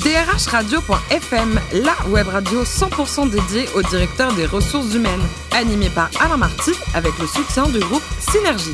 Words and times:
drhradio.fm, 0.00 1.60
la 1.82 2.08
web 2.10 2.28
radio 2.28 2.62
100% 2.62 3.30
dédiée 3.30 3.66
au 3.74 3.82
directeur 3.82 4.32
des 4.34 4.46
ressources 4.46 4.94
humaines, 4.94 5.22
animée 5.52 5.90
par 5.90 6.10
Alain 6.20 6.36
Marty 6.36 6.72
avec 6.94 7.18
le 7.18 7.26
soutien 7.26 7.68
du 7.68 7.78
groupe 7.80 8.02
Synergie. 8.20 8.72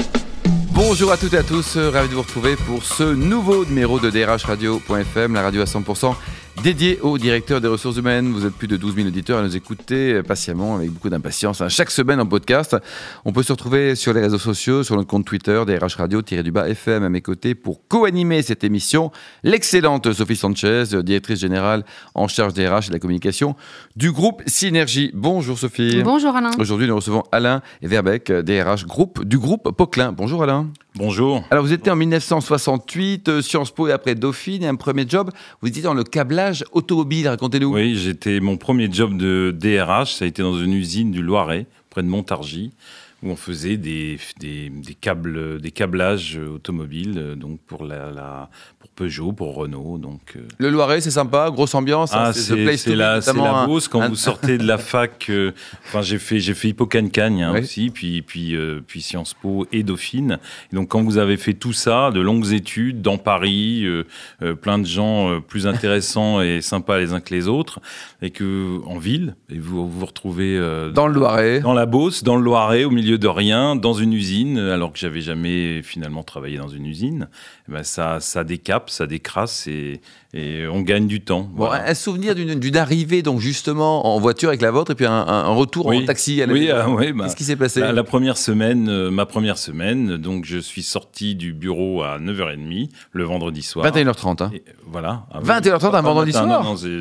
Bonjour 0.72 1.12
à 1.12 1.16
toutes 1.16 1.34
et 1.34 1.38
à 1.38 1.42
tous, 1.42 1.76
ravi 1.76 2.08
de 2.08 2.14
vous 2.14 2.22
retrouver 2.22 2.56
pour 2.56 2.84
ce 2.84 3.04
nouveau 3.04 3.64
numéro 3.64 4.00
de 4.00 4.10
drhradio.fm, 4.10 5.34
la 5.34 5.42
radio 5.42 5.62
à 5.62 5.64
100% 5.64 6.14
dédié 6.62 7.00
au 7.00 7.18
directeur 7.18 7.60
des 7.60 7.68
ressources 7.68 7.96
humaines. 7.96 8.32
Vous 8.32 8.46
êtes 8.46 8.54
plus 8.54 8.68
de 8.68 8.76
12 8.76 8.94
000 8.94 9.08
auditeurs 9.08 9.38
à 9.38 9.42
nous 9.42 9.56
écouter 9.56 10.22
patiemment 10.22 10.76
avec 10.76 10.90
beaucoup 10.90 11.10
d'impatience. 11.10 11.60
Hein. 11.60 11.68
Chaque 11.68 11.90
semaine 11.90 12.20
en 12.20 12.26
podcast, 12.26 12.76
on 13.24 13.32
peut 13.32 13.42
se 13.42 13.52
retrouver 13.52 13.94
sur 13.94 14.12
les 14.12 14.20
réseaux 14.20 14.38
sociaux, 14.38 14.82
sur 14.82 14.96
notre 14.96 15.08
compte 15.08 15.24
Twitter, 15.24 15.62
DRH 15.66 15.96
Radio-du-bas 15.96 16.68
FM 16.68 17.02
à 17.02 17.08
mes 17.08 17.20
côtés 17.20 17.54
pour 17.54 17.86
co-animer 17.88 18.42
cette 18.42 18.64
émission. 18.64 19.10
L'excellente 19.42 20.12
Sophie 20.12 20.36
Sanchez, 20.36 20.84
directrice 21.02 21.40
générale 21.40 21.84
en 22.14 22.28
charge 22.28 22.54
des 22.54 22.68
RH 22.68 22.84
et 22.84 22.88
de 22.88 22.92
la 22.92 22.98
communication 22.98 23.56
du 23.96 24.12
groupe 24.12 24.42
Synergie. 24.46 25.10
Bonjour 25.14 25.58
Sophie. 25.58 26.02
Bonjour 26.02 26.36
Alain. 26.36 26.50
Aujourd'hui, 26.58 26.86
nous 26.86 26.96
recevons 26.96 27.24
Alain 27.32 27.62
Verbeck, 27.82 28.30
DRH 28.30 28.86
groupe, 28.86 29.24
du 29.24 29.38
groupe 29.38 29.70
Poquelin. 29.76 30.12
Bonjour 30.12 30.42
Alain. 30.42 30.68
Bonjour. 30.96 31.42
Alors, 31.50 31.64
vous 31.64 31.72
étiez 31.72 31.90
en 31.90 31.96
1968, 31.96 33.28
euh, 33.28 33.42
Sciences 33.42 33.72
Po 33.72 33.88
et 33.88 33.92
après 33.92 34.14
Dauphine, 34.14 34.62
et 34.62 34.68
un 34.68 34.76
premier 34.76 35.04
job, 35.08 35.32
vous 35.60 35.66
étiez 35.66 35.82
dans 35.82 35.92
le 35.92 36.04
câblage 36.04 36.64
automobile, 36.70 37.26
racontez-nous. 37.26 37.74
Oui, 37.74 37.96
j'étais 37.96 38.38
mon 38.38 38.56
premier 38.56 38.88
job 38.92 39.16
de 39.16 39.52
DRH, 39.58 40.14
ça 40.14 40.24
a 40.24 40.28
été 40.28 40.42
dans 40.42 40.56
une 40.56 40.72
usine 40.72 41.10
du 41.10 41.20
Loiret, 41.20 41.66
près 41.90 42.04
de 42.04 42.06
Montargis, 42.06 42.70
où 43.24 43.30
on 43.30 43.36
faisait 43.36 43.78
des, 43.78 44.18
des, 44.38 44.70
câbles, 45.00 45.60
des 45.60 45.70
câblages 45.70 46.36
automobiles, 46.36 47.18
euh, 47.18 47.34
donc 47.34 47.58
pour 47.60 47.84
la, 47.84 48.50
Peugeot, 48.94 49.32
pour 49.32 49.54
Renault. 49.54 49.98
Donc, 49.98 50.20
euh. 50.36 50.40
Le 50.58 50.70
Loiret, 50.70 51.00
c'est 51.00 51.10
sympa, 51.10 51.50
grosse 51.50 51.74
ambiance. 51.74 52.14
Hein, 52.14 52.26
ah, 52.26 52.32
c'est 52.32 52.94
la, 52.94 53.18
la 53.18 53.66
Beauce. 53.66 53.88
Quand 53.88 54.08
vous 54.08 54.14
sortez 54.14 54.58
de 54.58 54.66
la 54.66 54.78
fac, 54.78 55.26
euh, 55.30 55.52
enfin, 55.86 56.02
j'ai 56.02 56.18
fait, 56.18 56.38
j'ai 56.38 56.54
fait 56.54 56.68
Hippocagne 56.68 57.42
hein, 57.42 57.58
aussi, 57.58 57.90
puis, 57.90 58.22
puis, 58.22 58.54
euh, 58.54 58.80
puis 58.86 59.02
Sciences 59.02 59.34
Po 59.34 59.66
et 59.72 59.82
Dauphine. 59.82 60.38
Et 60.72 60.76
donc, 60.76 60.88
quand 60.88 61.02
vous 61.02 61.18
avez 61.18 61.36
fait 61.36 61.54
tout 61.54 61.72
ça, 61.72 62.10
de 62.12 62.20
longues 62.20 62.52
études 62.52 63.02
dans 63.02 63.18
Paris, 63.18 63.84
plein 64.62 64.78
de 64.78 64.86
gens 64.86 65.40
plus 65.40 65.66
intéressants 65.66 66.40
et 66.40 66.60
sympas 66.60 66.98
les 66.98 67.12
uns 67.12 67.20
que 67.20 67.34
les 67.34 67.48
autres, 67.48 67.80
et 68.22 68.30
que 68.30 68.80
en 68.86 68.98
ville, 68.98 69.34
et 69.50 69.58
vous 69.58 69.88
vous 69.88 70.06
retrouvez 70.06 70.58
dans 70.94 71.06
le 71.06 71.14
Loiret, 71.14 71.60
dans 71.60 71.72
la 71.72 71.86
Beauce, 71.86 72.22
dans 72.22 72.36
le 72.36 72.42
Loiret, 72.42 72.84
au 72.84 72.90
milieu 72.90 73.13
de 73.18 73.28
rien, 73.28 73.76
dans 73.76 73.94
une 73.94 74.12
usine, 74.12 74.58
alors 74.58 74.92
que 74.92 74.98
j'avais 74.98 75.20
jamais 75.20 75.82
finalement 75.82 76.22
travaillé 76.22 76.58
dans 76.58 76.68
une 76.68 76.86
usine. 76.86 77.28
Eh 77.68 77.72
ben 77.72 77.82
ça, 77.82 78.20
ça 78.20 78.44
décape 78.44 78.90
ça 78.90 79.06
décrasse 79.06 79.66
et, 79.66 80.00
et 80.34 80.66
on 80.66 80.80
gagne 80.80 81.06
du 81.06 81.20
temps. 81.20 81.48
un 81.70 81.94
souvenir 81.94 82.34
d'une 82.34 82.76
arrivée 82.76 83.22
donc 83.22 83.38
justement 83.38 84.14
en 84.14 84.18
voiture 84.18 84.48
avec 84.48 84.60
la 84.62 84.72
vôtre 84.72 84.90
et 84.90 84.94
puis 84.96 85.06
un, 85.06 85.44
retour 85.44 85.86
en 85.86 86.04
taxi. 86.04 86.42
À 86.42 86.46
oui, 86.46 86.68
ah 86.70 86.86
bah, 86.88 87.24
Qu'est-ce 87.24 87.36
qui 87.36 87.44
s'est 87.44 87.56
passé? 87.56 87.80
la, 87.80 88.04
première 88.04 88.36
semaine, 88.36 88.88
euh, 88.88 89.10
ma 89.10 89.26
première 89.26 89.58
semaine, 89.58 90.16
donc 90.16 90.44
je 90.44 90.58
suis 90.58 90.82
sorti 90.82 91.36
du 91.36 91.52
bureau 91.52 92.02
à 92.02 92.18
9h30 92.18 92.88
le 93.12 93.24
vendredi 93.24 93.62
soir. 93.62 93.86
21h30. 93.86 94.42
Hein. 94.42 94.50
voilà. 94.86 95.26
21h30 95.34 95.94
un 95.94 96.02
vendredi 96.02 96.32
soir? 96.32 96.46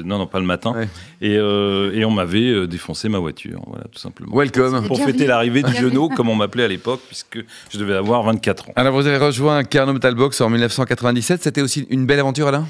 Non 0.06 0.20
non, 0.20 0.28
pas 0.28 0.40
le 0.40 0.46
matin. 0.46 0.74
Et, 1.22 1.38
euh, 1.38 1.92
et, 1.94 2.06
on 2.06 2.12
m'avait 2.12 2.52
euh, 2.52 2.68
défoncé 2.68 3.10
ma 3.10 3.18
voiture, 3.18 3.62
voilà 3.66 3.86
tout 3.92 4.00
simplement. 4.00 4.36
Welcome. 4.36 4.88
Pour 4.88 5.00
fêter 5.00 5.26
l'arrivée 5.26 5.64
du 5.64 5.74
genou, 5.82 6.10
comme 6.10 6.30
on 6.30 6.36
m'appelait 6.36 6.66
à 6.66 6.68
l'époque, 6.68 7.02
puisque 7.08 7.44
je 7.72 7.80
devais 7.80 7.96
avoir 7.96 8.22
24 8.24 8.70
ans. 8.70 8.74
Alors 8.76 8.94
vous 8.94 9.08
avez 9.08 9.18
rejoint 9.18 9.64
Carnot 9.64 9.94
Metalbox 9.94 10.40
en 10.42 10.50
1997. 10.50 11.42
C'était 11.42 11.62
aussi 11.62 11.88
une 11.90 12.06
belle 12.06 12.20
aventure, 12.20 12.48
Alain? 12.48 12.68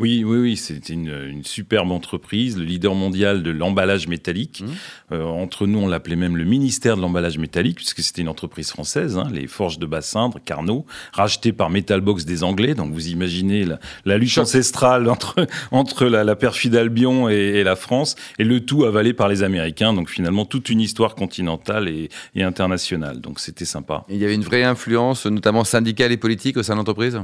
Oui, 0.00 0.24
oui, 0.24 0.38
oui, 0.38 0.56
c'était 0.56 0.94
une, 0.94 1.44
superbe 1.44 1.90
entreprise, 1.92 2.56
le 2.56 2.64
leader 2.64 2.94
mondial 2.94 3.42
de 3.42 3.50
l'emballage 3.50 4.08
métallique. 4.08 4.62
Mmh. 4.62 5.12
Euh, 5.12 5.24
entre 5.24 5.66
nous, 5.66 5.78
on 5.78 5.88
l'appelait 5.88 6.16
même 6.16 6.38
le 6.38 6.44
ministère 6.44 6.96
de 6.96 7.02
l'emballage 7.02 7.36
métallique, 7.36 7.76
puisque 7.76 8.00
c'était 8.00 8.22
une 8.22 8.30
entreprise 8.30 8.70
française, 8.70 9.18
hein, 9.18 9.28
les 9.30 9.46
Forges 9.46 9.78
de 9.78 9.84
Bassindre, 9.84 10.38
Carnot, 10.42 10.86
rachetée 11.12 11.52
par 11.52 11.68
Metalbox 11.68 12.24
des 12.24 12.42
Anglais. 12.44 12.74
Donc 12.74 12.92
vous 12.92 13.08
imaginez 13.08 13.66
la, 14.06 14.16
lutte 14.16 14.38
ancestrale 14.38 15.06
entre, 15.10 15.46
entre 15.70 16.06
la, 16.06 16.34
perfide 16.34 16.76
Albion 16.76 17.28
et, 17.28 17.62
la 17.62 17.76
France, 17.76 18.16
et 18.38 18.44
le 18.44 18.60
tout 18.60 18.84
avalé 18.84 19.12
par 19.12 19.28
les 19.28 19.42
Américains. 19.42 19.92
Donc 19.92 20.08
finalement, 20.08 20.46
toute 20.46 20.70
une 20.70 20.80
histoire 20.80 21.14
continentale 21.14 21.88
et, 21.88 22.08
et 22.34 22.42
internationale. 22.42 23.20
Donc 23.20 23.38
c'était 23.38 23.66
sympa. 23.66 24.06
il 24.08 24.16
y 24.16 24.24
avait 24.24 24.34
une 24.34 24.44
vraie 24.44 24.64
influence, 24.64 25.26
notamment 25.26 25.64
syndicale 25.64 26.10
et 26.10 26.16
politique, 26.16 26.56
au 26.56 26.62
sein 26.62 26.72
de 26.72 26.78
l'entreprise? 26.78 27.20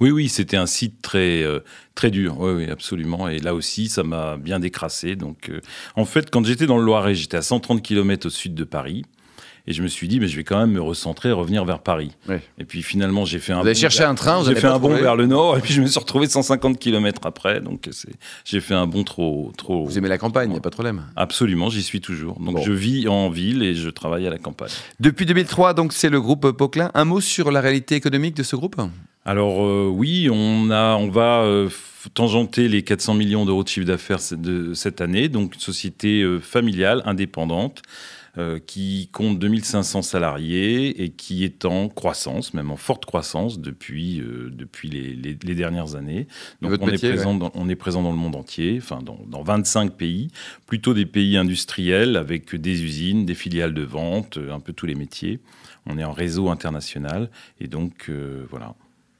Oui, 0.00 0.10
oui, 0.10 0.28
c'était 0.28 0.56
un 0.56 0.66
site 0.66 1.00
très, 1.00 1.42
euh, 1.42 1.60
très 1.94 2.10
dur. 2.10 2.38
Oui, 2.38 2.52
oui, 2.52 2.70
absolument. 2.70 3.28
Et 3.28 3.38
là 3.38 3.54
aussi, 3.54 3.88
ça 3.88 4.02
m'a 4.02 4.36
bien 4.36 4.60
décrassé. 4.60 5.16
Donc, 5.16 5.48
euh, 5.48 5.60
en 5.94 6.04
fait, 6.04 6.30
quand 6.30 6.44
j'étais 6.44 6.66
dans 6.66 6.78
le 6.78 6.84
Loiret, 6.84 7.14
j'étais 7.14 7.38
à 7.38 7.42
130 7.42 7.82
km 7.82 8.26
au 8.26 8.30
sud 8.30 8.54
de 8.54 8.64
Paris. 8.64 9.04
Et 9.68 9.72
je 9.72 9.82
me 9.82 9.88
suis 9.88 10.06
dit, 10.06 10.20
mais 10.20 10.28
je 10.28 10.36
vais 10.36 10.44
quand 10.44 10.58
même 10.58 10.70
me 10.70 10.80
recentrer 10.80 11.30
et 11.30 11.32
revenir 11.32 11.64
vers 11.64 11.80
Paris. 11.80 12.12
Et 12.58 12.64
puis 12.64 12.82
finalement, 12.82 13.24
j'ai 13.24 13.40
fait 13.40 13.52
un. 13.52 13.62
Vous 13.62 13.66
avez 13.66 13.74
cherché 13.74 14.04
un 14.04 14.14
train, 14.14 14.44
J'ai 14.44 14.54
fait 14.54 14.68
un 14.68 14.78
bon 14.78 14.94
vers 14.94 15.16
le 15.16 15.26
nord, 15.26 15.58
et 15.58 15.60
puis 15.60 15.74
je 15.74 15.82
me 15.82 15.88
suis 15.88 15.98
retrouvé 15.98 16.28
150 16.28 16.78
km 16.78 17.22
après. 17.24 17.60
Donc 17.60 17.88
j'ai 18.44 18.60
fait 18.60 18.74
un 18.74 18.86
bon 18.86 19.02
trop, 19.02 19.52
trop. 19.56 19.84
Vous 19.84 19.98
aimez 19.98 20.08
la 20.08 20.18
campagne, 20.18 20.50
il 20.50 20.52
n'y 20.52 20.58
a 20.58 20.60
pas 20.60 20.70
de 20.70 20.74
problème. 20.74 21.02
Absolument, 21.16 21.68
j'y 21.68 21.82
suis 21.82 22.00
toujours. 22.00 22.38
Donc 22.38 22.62
je 22.62 22.70
vis 22.70 23.08
en 23.08 23.28
ville 23.28 23.64
et 23.64 23.74
je 23.74 23.90
travaille 23.90 24.24
à 24.26 24.30
la 24.30 24.38
campagne. 24.38 24.70
Depuis 25.00 25.26
2003, 25.26 25.74
donc 25.74 25.92
c'est 25.92 26.10
le 26.10 26.20
groupe 26.20 26.52
Poquelin. 26.52 26.92
Un 26.94 27.04
mot 27.04 27.20
sur 27.20 27.50
la 27.50 27.60
réalité 27.60 27.96
économique 27.96 28.36
de 28.36 28.44
ce 28.44 28.54
groupe? 28.54 28.76
Alors 29.26 29.66
euh, 29.66 29.90
oui, 29.92 30.28
on, 30.30 30.70
a, 30.70 30.94
on 30.94 31.08
va 31.08 31.40
euh, 31.40 31.68
tangenter 32.14 32.68
les 32.68 32.82
400 32.82 33.14
millions 33.14 33.44
d'euros 33.44 33.64
de 33.64 33.68
chiffre 33.68 33.84
d'affaires 33.84 34.20
de 34.30 34.72
cette 34.72 35.00
année, 35.00 35.28
donc 35.28 35.56
une 35.56 35.60
société 35.60 36.22
euh, 36.22 36.38
familiale, 36.38 37.02
indépendante, 37.04 37.82
qui 38.66 39.08
compte 39.12 39.38
2500 39.38 40.02
salariés 40.02 41.02
et 41.02 41.08
qui 41.08 41.42
est 41.42 41.64
en 41.64 41.88
croissance, 41.88 42.52
même 42.52 42.70
en 42.70 42.76
forte 42.76 43.06
croissance 43.06 43.58
depuis, 43.58 44.22
depuis 44.50 44.90
les, 44.90 45.54
dernières 45.54 45.94
années. 45.94 46.26
Donc 46.60 46.72
on, 46.82 46.88
est 46.88 46.98
présent 46.98 47.32
dans, 47.34 47.50
on 47.54 47.66
est 47.70 47.76
présent 47.76 48.02
dans 48.02 48.10
le 48.10 48.18
monde 48.18 48.36
entier, 48.36 48.78
enfin 48.78 49.00
dans, 49.02 49.18
dans 49.26 49.42
25 49.42 49.92
pays, 49.92 50.28
plutôt 50.66 50.92
des 50.92 51.06
pays 51.06 51.38
industriels 51.38 52.14
avec 52.14 52.54
des 52.54 52.82
usines, 52.84 53.24
des 53.24 53.34
filiales 53.34 53.72
de 53.72 53.84
vente, 53.84 54.38
un 54.52 54.60
peu 54.60 54.74
tous 54.74 54.84
les 54.84 54.96
métiers. 54.96 55.40
On 55.86 55.96
est 55.96 56.04
en 56.04 56.12
réseau 56.12 56.50
international 56.50 57.30
et 57.58 57.68
donc 57.68 58.10
voilà. 58.50 58.74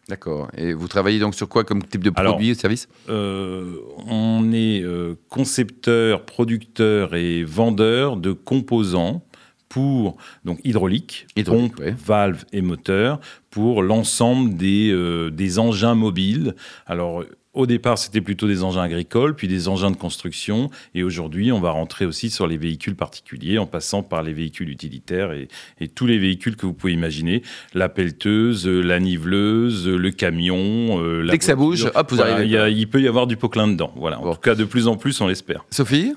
D'accord. 0.09 0.49
Et 0.56 0.72
vous 0.72 0.87
travaillez 0.87 1.19
donc 1.19 1.34
sur 1.34 1.49
quoi 1.49 1.65
comme 1.65 1.83
type 1.83 2.05
de 2.05 2.11
produit 2.11 2.53
ou 2.53 2.55
service 2.55 2.89
euh, 3.09 3.78
On 4.06 4.53
est 4.53 4.81
euh, 4.83 5.17
concepteur, 5.28 6.25
producteur 6.25 7.17
et 7.17 7.43
vendeur 7.43 8.17
de 8.17 8.33
composants 8.33 9.22
pour 9.69 10.16
donc 10.44 10.60
hydraulique, 10.65 11.27
pompe, 11.44 11.81
valve 11.81 12.44
et 12.53 12.60
moteur 12.60 13.21
pour 13.50 13.82
l'ensemble 13.82 14.56
des, 14.56 14.91
euh, 14.91 15.31
des 15.31 15.59
engins 15.59 15.94
mobiles. 15.94 16.54
Alors 16.87 17.25
au 17.56 17.65
départ, 17.65 17.97
c'était 17.97 18.21
plutôt 18.21 18.47
des 18.47 18.62
engins 18.62 18.82
agricoles, 18.82 19.34
puis 19.34 19.49
des 19.49 19.66
engins 19.66 19.91
de 19.91 19.97
construction. 19.97 20.71
Et 20.94 21.03
aujourd'hui, 21.03 21.50
on 21.53 21.59
va 21.59 21.71
rentrer 21.71 22.05
aussi 22.05 22.28
sur 22.28 22.47
les 22.47 22.59
véhicules 22.59 22.94
particuliers, 22.94 23.56
en 23.56 23.66
passant 23.66 24.03
par 24.03 24.22
les 24.22 24.34
véhicules 24.34 24.69
utilitaires 24.69 25.32
et, 25.32 25.49
tous 25.88 26.06
les 26.06 26.19
véhicules 26.19 26.56
que 26.56 26.66
vous 26.66 26.75
pouvez 26.75 26.93
imaginer. 26.93 27.43
La 27.72 27.88
pelleteuse, 27.88 28.69
la 28.69 29.00
niveleuse, 29.00 29.88
le 29.88 30.10
camion. 30.10 31.00
Euh, 31.00 31.26
Dès 31.26 31.38
que 31.38 31.44
ça 31.44 31.56
bouge, 31.56 31.91
hop, 31.94 32.12
vous 32.12 32.21
arrivez. 32.21 32.72
il 32.72 32.88
peut 32.88 33.00
y 33.00 33.09
avoir 33.09 33.26
du 33.26 33.38
Poquelin 33.38 33.69
dedans. 33.69 33.93
Voilà. 33.97 34.21
En 34.21 34.34
tout 34.34 34.41
cas, 34.41 34.55
de 34.55 34.65
plus 34.65 34.87
en 34.87 34.97
plus, 34.97 35.19
on 35.22 35.26
l'espère. 35.26 35.65
Sophie? 35.71 36.12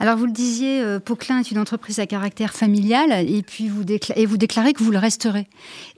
Alors 0.00 0.16
vous 0.16 0.24
le 0.24 0.32
disiez, 0.32 0.80
euh, 0.80 0.98
Poquelin 0.98 1.40
est 1.40 1.50
une 1.50 1.58
entreprise 1.58 2.00
à 2.00 2.06
caractère 2.06 2.54
familial 2.54 3.12
et 3.12 3.42
puis 3.42 3.68
vous, 3.68 3.84
et 4.16 4.24
vous 4.24 4.38
déclarez 4.38 4.72
que 4.72 4.82
vous 4.82 4.90
le 4.90 4.98
resterez. 4.98 5.46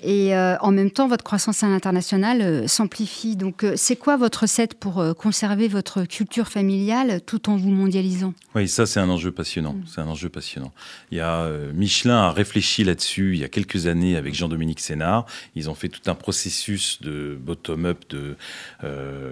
Et 0.02 0.34
euh, 0.34 0.56
en 0.58 0.72
même 0.72 0.90
temps, 0.90 1.06
votre 1.06 1.22
croissance 1.22 1.62
à 1.62 1.68
l'international 1.68 2.42
euh, 2.42 2.66
s'amplifie. 2.66 3.36
Donc 3.36 3.64
c'est 3.76 3.94
quoi 3.94 4.16
votre 4.16 4.40
recette 4.40 4.74
pour 4.74 5.04
conserver 5.16 5.68
votre 5.68 6.02
culture 6.02 6.48
familiale 6.48 7.20
tout 7.24 7.48
en 7.48 7.56
vous 7.56 7.70
mondialisant? 7.70 8.34
Oui, 8.56 8.66
ça 8.66 8.86
c'est 8.86 8.98
un 8.98 9.08
enjeu 9.08 9.30
passionnant. 9.30 9.74
Mm. 9.74 9.84
C'est 9.86 10.00
un 10.00 10.08
enjeu 10.08 10.28
passionnant. 10.28 10.72
Il 11.12 11.18
y 11.18 11.20
a 11.20 11.48
Michelin 11.72 12.22
a 12.22 12.32
réfléchi 12.32 12.82
là-dessus 12.82 13.34
il 13.34 13.40
y 13.40 13.44
a 13.44 13.48
quelques 13.48 13.86
années 13.86 14.16
avec 14.16 14.34
Jean-Dominique 14.34 14.80
Sénard. 14.80 15.26
Ils 15.54 15.70
ont 15.70 15.76
fait 15.76 15.88
tout 15.88 16.10
un 16.10 16.16
processus 16.16 17.00
de 17.02 17.38
bottom-up. 17.40 18.00
De, 18.10 18.36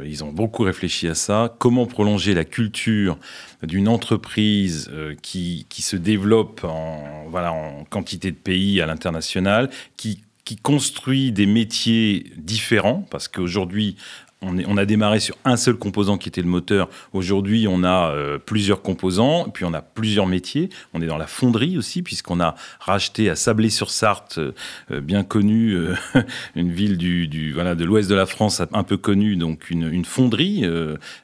ils 0.07 0.23
ont 0.23 0.31
beaucoup 0.31 0.63
réfléchi 0.63 1.09
à 1.09 1.17
ça. 1.17 1.57
Comment 1.59 1.87
prolonger 1.87 2.35
la 2.35 2.45
culture 2.45 3.19
d'une 3.63 3.89
entreprise 3.89 4.91
euh, 4.93 5.15
qui, 5.23 5.67
se 5.71 5.97
développe 5.97 6.65
en 6.65 7.85
quantité 7.91 8.31
de 8.31 8.37
pays 8.37 8.81
à 8.81 8.87
l'international, 8.87 9.71
qui, 9.97 10.23
qui 10.45 10.57
construit 10.57 11.33
des 11.33 11.47
métiers 11.47 12.27
différents, 12.37 13.07
parce 13.11 13.29
qu'aujourd'hui, 13.29 13.97
on, 14.43 14.77
a 14.77 14.87
démarré 14.87 15.21
sur 15.21 15.37
un 15.45 15.57
seul 15.57 15.77
composant 15.77 16.17
qui 16.17 16.29
était 16.29 16.41
le 16.41 16.49
moteur. 16.49 16.89
Aujourd'hui, 17.13 17.67
on 17.69 17.85
a 17.85 18.11
euh, 18.11 18.39
plusieurs 18.39 18.81
composants, 18.81 19.51
puis 19.53 19.67
on 19.67 19.75
a 19.75 19.83
plusieurs 19.83 20.27
métiers. 20.27 20.71
On 20.95 21.03
est 21.03 21.07
dans 21.07 21.19
la 21.19 21.27
fonderie 21.27 21.77
aussi, 21.77 22.03
puisqu'on 22.03 22.41
a 22.41 22.55
racheté 22.79 23.29
à 23.29 23.37
Sablé-sur-Sarthe, 23.37 24.39
euh, 24.39 24.53
euh, 24.93 25.01
bien 25.01 25.25
connu, 25.25 25.77
une 26.55 26.73
ville 26.73 26.97
du, 26.97 27.29
de 27.29 27.85
l'ouest 27.85 28.09
de 28.09 28.15
la 28.15 28.27
France, 28.27 28.63
un 28.73 28.83
peu 28.83 28.97
connue, 28.97 29.37
donc 29.37 29.69
une, 29.71 30.05
fonderie. 30.05 30.65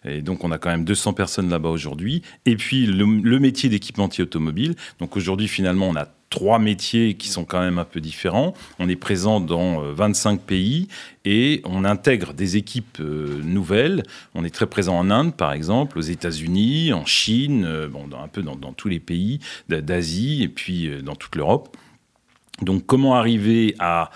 et 0.05 0.21
donc, 0.21 0.45
on 0.45 0.51
a 0.51 0.59
quand 0.59 0.71
même 0.71 0.85
200 0.85 1.15
personnes 1.15 1.49
là-bas 1.49 1.71
aujourd'hui. 1.71 2.23
Et 2.45 2.57
puis, 2.57 2.87
le, 2.87 3.05
le 3.23 3.39
métier 3.39 3.69
d'équipementier 3.69 4.25
automobile. 4.25 4.75
Donc, 5.01 5.17
aujourd'hui, 5.17 5.49
finalement, 5.49 5.89
on 5.89 5.97
a 5.97 6.07
trois 6.37 6.59
métiers 6.59 7.15
qui 7.15 7.29
sont 7.29 7.47
quand 7.47 7.61
même 7.61 7.79
un 7.79 7.87
peu 7.87 7.99
différents. 7.99 8.53
On 8.79 8.91
est 8.91 8.97
présent 8.97 9.41
dans 9.41 9.81
25 9.81 10.35
euh, 10.35 10.43
pays 10.47 10.89
et 11.25 11.63
on 11.65 11.83
intègre 11.83 12.35
des 12.35 12.59
équipes 12.59 12.99
euh, 13.01 13.41
nouvelles. 13.43 14.03
On 14.35 14.45
est 14.45 14.55
très 14.55 14.67
présent 14.67 14.99
en 14.99 15.11
Inde, 15.11 15.35
par 15.35 15.55
exemple, 15.55 15.99
aux 15.99 16.03
États-Unis, 16.03 16.93
en 16.93 17.07
Chine, 17.07 17.65
euh, 17.65 17.89
bon, 17.89 18.07
un 18.23 18.29
peu 18.29 18.43
dans, 18.43 18.55
tous 18.75 18.89
les 18.89 19.01
pays 19.01 19.41
d'Asie 19.71 20.43
et 20.43 20.49
puis 20.49 20.91
dans 21.03 21.15
toute 21.15 21.37
l'Europe. 21.37 21.75
Donc, 22.61 22.85
comment 22.85 23.15
arriver 23.15 23.75
à 23.79 24.11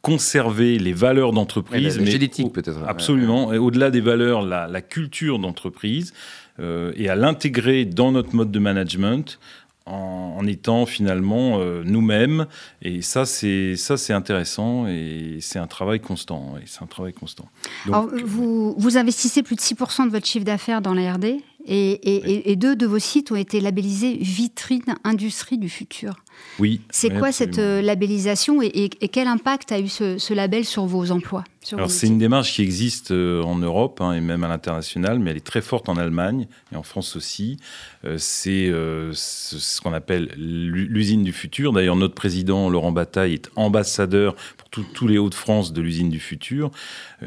conserver 0.00 0.78
les 0.78 0.92
valeurs 0.92 1.32
d'entreprise, 1.32 1.98
mais 1.98 2.08
génétique 2.08 2.52
peut-être. 2.52 2.84
Absolument. 2.86 3.52
Et 3.52 3.58
au-delà 3.58 3.90
des 3.90 4.00
valeurs, 4.00 4.42
la, 4.42 4.82
culture 4.82 5.40
d'entreprise, 5.40 6.12
et 6.60 7.08
à 7.08 7.16
l'intégrer 7.16 7.84
dans 7.84 8.12
notre 8.12 8.36
mode 8.36 8.52
de 8.52 8.58
management 8.60 9.40
en, 9.86 10.46
étant 10.46 10.86
finalement 10.86 11.58
euh, 11.58 11.82
nous-mêmes. 11.84 12.46
Et 12.82 13.02
ça, 13.02 13.26
c'est 13.26 13.76
ça, 13.76 13.96
c'est 13.96 14.12
intéressant 14.12 14.86
et 14.86 15.38
c'est 15.40 15.58
un 15.58 15.66
travail 15.66 16.00
constant. 16.00 16.56
Et 16.58 16.66
c'est 16.66 16.82
un 16.82 16.86
travail 16.86 17.12
constant. 17.12 17.48
Vous, 17.86 18.74
vous 18.76 18.96
investissez 18.98 19.42
plus 19.42 19.56
de 19.56 19.60
6% 19.60 20.06
de 20.06 20.10
votre 20.10 20.26
chiffre 20.26 20.44
d'affaires 20.44 20.80
dans 20.80 20.94
la 20.94 21.14
RD 21.14 21.36
et, 21.66 22.56
deux 22.56 22.76
de 22.76 22.86
vos 22.86 22.98
sites 22.98 23.32
ont 23.32 23.36
été 23.36 23.60
labellisés 23.60 24.16
vitrine 24.20 24.82
industrie 25.04 25.58
du 25.58 25.68
futur. 25.68 26.16
Oui. 26.58 26.80
C'est 26.90 27.10
quoi 27.10 27.32
cette 27.32 27.58
euh, 27.58 27.80
labellisation 27.80 28.60
et, 28.62 28.88
quel 28.88 29.28
impact 29.28 29.72
a 29.72 29.80
eu 29.80 29.88
ce, 29.88 30.34
label 30.34 30.64
sur 30.64 30.86
vos 30.86 31.10
emplois 31.10 31.44
Alors 31.72 31.90
c'est 31.90 32.06
une 32.06 32.18
démarche 32.18 32.54
qui 32.54 32.62
existe 32.62 33.12
euh, 33.12 33.42
en 33.42 33.56
Europe 33.56 34.00
hein, 34.00 34.12
et 34.12 34.20
même 34.20 34.44
à 34.44 34.48
l'international, 34.48 35.18
mais 35.18 35.30
elle 35.30 35.36
est 35.36 35.46
très 35.46 35.62
forte 35.62 35.88
en 35.88 35.96
Allemagne 35.96 36.46
et 36.72 36.76
en 36.76 36.82
France 36.82 37.16
aussi. 37.16 37.58
Euh, 38.04 38.16
c'est 38.18 38.70
ce 39.12 39.80
qu'on 39.80 39.92
appelle 39.92 40.30
l'usine 40.36 41.24
du 41.24 41.32
futur. 41.32 41.72
D'ailleurs, 41.72 41.96
notre 41.96 42.14
président 42.14 42.68
Laurent 42.68 42.92
Bataille 42.92 43.34
est 43.34 43.50
ambassadeur 43.56 44.34
pour 44.56 44.68
tous 44.68 45.06
les 45.06 45.18
Hauts-de-France 45.18 45.72
de 45.72 45.80
l'usine 45.80 46.10
du 46.10 46.20
futur. 46.20 46.70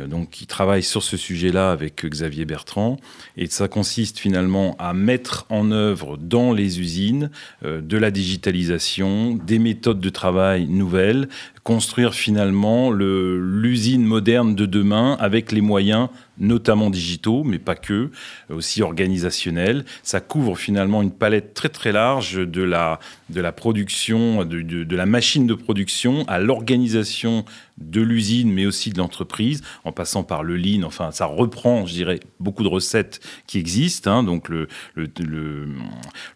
donc, 0.06 0.42
il 0.42 0.48
travaille 0.48 0.84
sur 0.84 1.02
ce 1.02 1.16
sujet-là 1.16 1.72
avec 1.72 2.06
Xavier 2.06 2.46
Bertrand 2.46 2.98
et 3.38 3.48
ça 3.48 3.68
consiste 3.68 4.20
finalement 4.28 4.76
à 4.78 4.94
mettre 4.94 5.46
en 5.48 5.72
œuvre 5.72 6.18
dans 6.18 6.52
les 6.52 6.82
usines 6.82 7.32
de 7.64 7.98
la 7.98 8.12
digitalisation 8.12 9.36
des 9.36 9.58
méthodes 9.58 10.02
de 10.02 10.10
travail 10.10 10.68
nouvelles, 10.68 11.30
construire 11.68 12.14
finalement 12.14 12.92
l'usine 12.92 14.06
moderne 14.06 14.56
de 14.56 14.66
demain 14.66 15.18
avec 15.20 15.52
les 15.52 15.60
moyens 15.60 16.08
notamment 16.40 16.90
digitaux, 16.90 17.44
mais 17.44 17.60
pas 17.60 17.76
que, 17.76 18.12
aussi 18.50 18.82
organisationnels. 18.82 19.86
Ça 20.04 20.20
couvre 20.20 20.58
finalement 20.58 21.02
une 21.02 21.12
palette 21.12 21.54
très 21.54 21.70
très 21.70 21.92
large 21.92 22.36
de 22.36 22.62
la, 22.62 23.00
de 23.30 23.42
la 23.42 23.52
production, 23.52 24.46
de, 24.46 24.62
de, 24.62 24.96
la 24.96 25.06
machine 25.06 25.48
de 25.48 25.54
production 25.54 26.26
à 26.28 26.40
l'organisation 26.40 27.46
de 27.78 28.02
l'usine, 28.02 28.52
mais 28.52 28.66
aussi 28.66 28.90
de 28.90 28.98
l'entreprise, 28.98 29.62
en 29.84 29.92
passant 29.92 30.24
par 30.24 30.44
le 30.44 30.58
lean. 30.58 30.84
Enfin, 30.84 31.12
ça 31.12 31.26
reprend, 31.26 31.86
je 31.86 31.94
dirais, 31.94 32.20
beaucoup 32.40 32.64
de 32.64 32.68
recettes 32.68 33.20
qui 33.46 33.60
existent. 33.60 34.12
Hein, 34.12 34.24
donc 34.24 34.50
le, 34.50 34.68
le, 34.96 35.08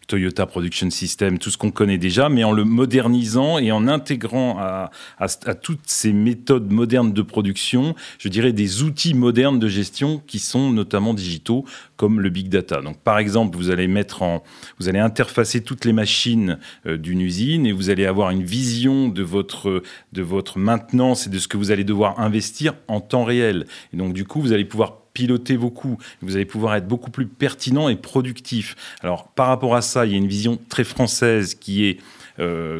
Toyota 0.06 0.46
Production 0.46 0.90
System, 0.90 1.38
tout 1.38 1.50
ce 1.50 1.58
qu'on 1.58 1.72
connaît 1.72 1.98
déjà, 1.98 2.28
mais 2.28 2.44
en 2.44 2.52
le 2.52 2.64
modernisant 2.64 3.58
et 3.58 3.72
en 3.72 3.88
intégrant 3.88 4.58
à, 4.58 4.90
à 5.22 5.54
toutes 5.54 5.86
ces 5.86 6.12
méthodes 6.12 6.70
modernes 6.70 7.12
de 7.12 7.22
production, 7.22 7.94
je 8.18 8.28
dirais 8.28 8.52
des 8.52 8.82
outils 8.82 9.14
modernes 9.14 9.58
de 9.58 9.68
gestion 9.68 10.22
qui 10.26 10.38
sont 10.38 10.70
notamment 10.70 11.14
digitaux, 11.14 11.64
comme 11.96 12.20
le 12.20 12.30
big 12.30 12.48
data. 12.48 12.80
Donc, 12.80 12.98
par 12.98 13.18
exemple, 13.18 13.56
vous 13.56 13.70
allez 13.70 13.86
mettre 13.86 14.22
en, 14.22 14.42
vous 14.78 14.88
allez 14.88 14.98
interfacer 14.98 15.62
toutes 15.62 15.84
les 15.84 15.92
machines 15.92 16.58
euh, 16.86 16.96
d'une 16.96 17.20
usine 17.20 17.66
et 17.66 17.72
vous 17.72 17.90
allez 17.90 18.06
avoir 18.06 18.30
une 18.30 18.42
vision 18.42 19.08
de 19.08 19.22
votre, 19.22 19.82
de 20.12 20.22
votre 20.22 20.58
maintenance 20.58 21.26
et 21.26 21.30
de 21.30 21.38
ce 21.38 21.46
que 21.46 21.56
vous 21.56 21.70
allez 21.70 21.84
devoir 21.84 22.18
investir 22.18 22.74
en 22.88 23.00
temps 23.00 23.24
réel. 23.24 23.66
Et 23.92 23.96
donc, 23.96 24.14
du 24.14 24.24
coup, 24.24 24.40
vous 24.40 24.52
allez 24.52 24.64
pouvoir 24.64 25.02
piloter 25.14 25.56
vos 25.56 25.70
coûts, 25.70 25.98
vous 26.22 26.36
allez 26.36 26.44
pouvoir 26.44 26.74
être 26.74 26.88
beaucoup 26.88 27.10
plus 27.10 27.26
pertinent 27.26 27.88
et 27.88 27.96
productif. 27.96 28.74
Alors, 29.02 29.28
par 29.28 29.46
rapport 29.46 29.76
à 29.76 29.82
ça, 29.82 30.06
il 30.06 30.12
y 30.12 30.14
a 30.14 30.18
une 30.18 30.26
vision 30.26 30.58
très 30.68 30.84
française 30.84 31.54
qui 31.54 31.84
est 31.84 31.98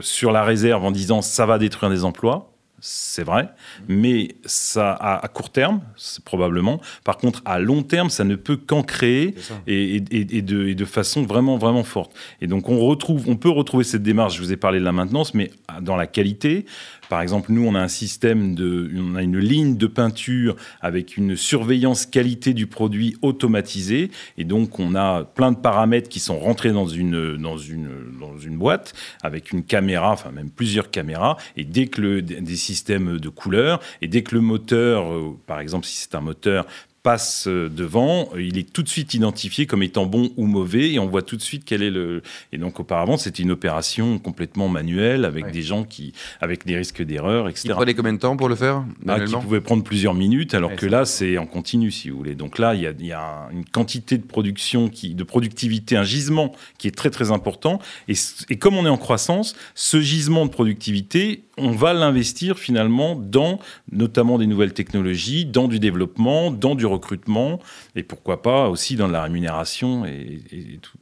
sur 0.01 0.33
la 0.33 0.45
réserve 0.45 0.85
en 0.85 0.91
disant 0.91 1.23
ça 1.23 1.47
va 1.47 1.59
détruire 1.59 1.91
des 1.91 2.05
emplois 2.05 2.53
c'est 2.85 3.23
vrai, 3.23 3.49
mais 3.87 4.35
ça 4.45 4.91
à, 4.93 5.29
court 5.29 5.51
terme, 5.51 5.83
probablement. 6.25 6.81
Par 7.05 7.17
contre, 7.17 7.41
à 7.45 7.61
long 7.61 7.85
terme, 7.85 8.11
ça 8.11 8.25
ne 8.25 8.35
peut 8.35 8.57
qu'en 8.57 8.83
créer 8.83 9.37
et, 9.69 10.01
de, 10.01 10.85
façon 10.85 11.23
vraiment 11.23 11.59
vraiment 11.59 11.85
forte. 11.85 12.13
Et 12.41 12.49
donc 12.49 12.69
on 12.69 12.81
retrouve, 12.81 13.29
on 13.29 13.37
peut 13.37 13.49
retrouver 13.49 13.85
cette 13.85 14.03
démarche. 14.03 14.35
Je 14.35 14.43
vous 14.43 14.53
ai 14.53 14.57
parlé 14.57 14.81
de 14.81 14.85
la 14.85 14.91
maintenance, 14.91 15.33
mais 15.33 15.53
dans 15.81 15.95
la 15.95 16.09
qualité, 16.09 16.67
par 17.13 17.21
exemple, 17.21 17.53
nous, 17.53 17.67
on 17.67 17.75
a 17.75 17.79
un 17.79 17.89
système 17.89 18.55
de, 18.55 18.91
on 18.97 19.17
a 19.17 19.23
une 19.23 19.39
ligne 19.39 19.77
de 19.77 19.87
peinture 19.87 20.57
avec 20.81 21.19
une 21.19 21.37
surveillance 21.37 22.07
qualité 22.07 22.55
du 22.55 22.67
produit 22.67 23.19
automatisée. 23.21 24.11
Et 24.39 24.45
donc, 24.45 24.79
on 24.79 24.95
a 24.95 25.23
plein 25.23 25.53
de 25.53 25.59
paramètres 25.59 26.09
qui 26.09 26.21
sont 26.21 26.39
rentrés 26.39 26.73
dans 26.73 26.87
une, 26.87 27.37
dans 27.37 27.59
une, 27.59 27.91
dans 28.19 28.39
une 28.39 28.57
boîte 28.57 28.95
avec 29.23 29.53
une 29.53 29.63
caméra, 29.63 30.11
enfin 30.11 30.31
même 30.31 30.49
plusieurs 30.49 30.91
caméras. 30.91 31.37
Et 31.59 31.65
dès 31.65 31.87
que 31.87 32.01
le, 32.01 32.23
des 32.23 32.57
systèmes 32.57 33.19
de 33.19 33.29
couleurs, 33.29 33.81
et 34.01 34.09
dès 34.09 34.23
que 34.23 34.35
le 34.35 34.41
moteur, 34.41 35.13
euh, 35.13 35.37
par 35.47 35.61
exemple, 35.61 35.85
si 35.85 35.97
c'est 35.97 36.15
un 36.15 36.23
moteur, 36.23 36.67
passe 37.03 37.49
euh, 37.49 37.69
devant, 37.69 38.29
il 38.39 38.59
est 38.59 38.73
tout 38.73 38.83
de 38.83 38.89
suite 38.89 39.15
identifié 39.15 39.67
comme 39.67 39.83
étant 39.83 40.07
bon 40.07 40.31
ou 40.37 40.47
mauvais 40.47 40.93
et 40.93 40.99
on 40.99 41.07
voit 41.07 41.23
tout 41.23 41.37
de 41.37 41.43
suite 41.43 41.65
quel 41.67 41.83
est 41.83 41.91
le. 41.91 42.23
Et 42.53 42.59
donc 42.59 42.79
auparavant, 42.79 43.17
c'était 43.17 43.43
une 43.43 43.51
opération 43.51 44.19
complètement 44.19 44.69
manuelle 44.69 45.25
avec 45.25 45.51
des 45.51 45.63
gens 45.63 45.85
qui, 45.85 46.13
avec 46.41 46.65
des 46.65 46.77
risques 46.77 47.03
d'erreur, 47.03 47.49
etc. 47.49 47.69
Il 47.69 47.73
prenait 47.73 47.95
combien 47.95 48.13
de 48.13 48.19
temps 48.19 48.37
pour 48.37 48.49
le 48.49 48.55
faire 48.55 48.85
ah, 49.09 49.21
Qui 49.21 49.35
pouvait 49.35 49.61
prendre 49.61 49.83
plusieurs 49.83 50.15
minutes, 50.15 50.55
alors 50.55 50.75
que 50.77 50.87
là, 50.87 51.05
c'est 51.05 51.39
en 51.39 51.47
continu, 51.47 51.91
si 51.91 52.11
vous 52.11 52.19
voulez. 52.19 52.35
Donc 52.35 52.59
là, 52.59 52.75
il 52.75 52.83
y 52.83 53.13
a, 53.13 53.49
une 53.53 53.65
quantité 53.65 54.19
de 54.19 54.25
production, 54.25 54.89
qui, 54.89 55.15
de 55.15 55.25
productivité, 55.25 55.97
un 55.97 56.05
gisement 56.05 56.53
qui 56.79 56.89
est 56.89 56.97
très 56.97 57.11
très 57.11 57.31
important. 57.31 57.81
Et, 58.09 58.15
et 58.49 58.57
comme 58.57 58.77
on 58.77 58.87
est 58.87 58.91
en 58.91 58.97
croissance, 58.97 59.55
ce 59.75 60.01
gisement 60.01 60.47
de 60.47 60.51
productivité, 60.51 61.45
on 61.59 61.71
va 61.71 61.93
l'investir 61.93 62.59
finalement 62.59 63.15
dans 63.15 63.59
notamment 63.91 64.39
des 64.39 64.47
nouvelles 64.47 64.73
technologies, 64.73 65.45
dans 65.45 65.69
du 65.69 65.79
développement, 65.79 66.51
dans 66.51 66.75
du 66.75 66.87
recrutement 66.87 67.61
et 67.95 68.03
pourquoi 68.03 68.43
pas 68.43 68.69
aussi 68.69 68.97
dans 68.97 69.09
la 69.09 69.23
rémunération 69.23 70.05
et, 70.05 70.79
tout. 70.81 70.99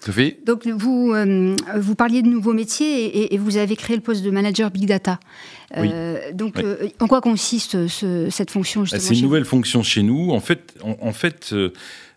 Sophie 0.00 0.36
Donc 0.44 0.66
vous, 0.66 1.12
euh, 1.14 1.56
vous 1.76 1.94
parliez 1.94 2.22
de 2.22 2.28
nouveaux 2.28 2.52
métiers 2.52 3.34
et, 3.34 3.38
vous 3.38 3.56
avez 3.56 3.76
créé 3.76 3.96
le 3.96 4.02
poste 4.02 4.22
de 4.22 4.30
manager 4.30 4.70
Big 4.70 4.86
Data. 4.86 5.18
Euh, 5.76 6.32
donc 6.32 6.58
euh, 6.58 6.88
en 7.00 7.08
quoi 7.08 7.20
consiste 7.20 7.88
cette 7.88 8.50
fonction 8.50 8.84
C'est 8.86 9.14
une 9.14 9.22
nouvelle 9.22 9.44
fonction 9.44 9.82
chez 9.82 10.02
nous. 10.02 10.30
En 10.30 10.40
fait, 10.40 10.74
en 10.82 11.12
fait 11.12 11.54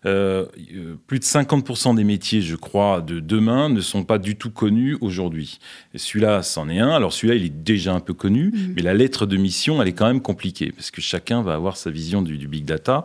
plus 0.02 1.18
de 1.18 1.24
50% 1.24 1.96
des 1.96 2.04
métiers, 2.04 2.42
je 2.42 2.54
crois, 2.54 3.00
de 3.00 3.18
demain 3.18 3.68
ne 3.68 3.80
sont 3.80 4.04
pas 4.04 4.18
du 4.18 4.36
tout 4.36 4.50
connus 4.50 4.96
aujourd'hui. 5.00 5.58
Celui-là, 5.94 6.42
c'en 6.42 6.68
est 6.68 6.78
un. 6.78 6.90
Alors 6.90 7.12
celui-là, 7.12 7.34
il 7.34 7.44
est 7.44 7.62
déjà 7.62 7.94
un 7.94 8.00
peu 8.00 8.14
connu, 8.14 8.50
mm. 8.50 8.72
mais 8.76 8.82
la 8.82 8.94
lettre 8.94 9.26
de 9.26 9.36
mission, 9.36 9.82
elle 9.82 9.88
est 9.88 9.94
quand 9.94 10.06
même 10.06 10.22
compliquée, 10.22 10.70
parce 10.70 10.90
que 10.90 11.00
chacun 11.00 11.42
va 11.42 11.54
avoir 11.54 11.76
sa 11.76 11.90
vision 11.90 12.22
du, 12.22 12.46
big 12.46 12.64
data. 12.64 13.04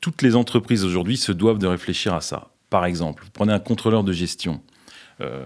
Toutes 0.00 0.22
les 0.22 0.36
entreprises 0.36 0.84
aujourd'hui 0.84 1.16
se 1.16 1.32
doivent 1.32 1.58
de 1.58 1.66
réfléchir 1.66 2.14
à 2.14 2.20
ça. 2.20 2.50
Par 2.70 2.84
exemple, 2.84 3.24
prenez 3.32 3.52
un 3.52 3.58
contrôleur 3.58 4.04
de 4.04 4.12
gestion. 4.12 4.60
Euh, 5.20 5.44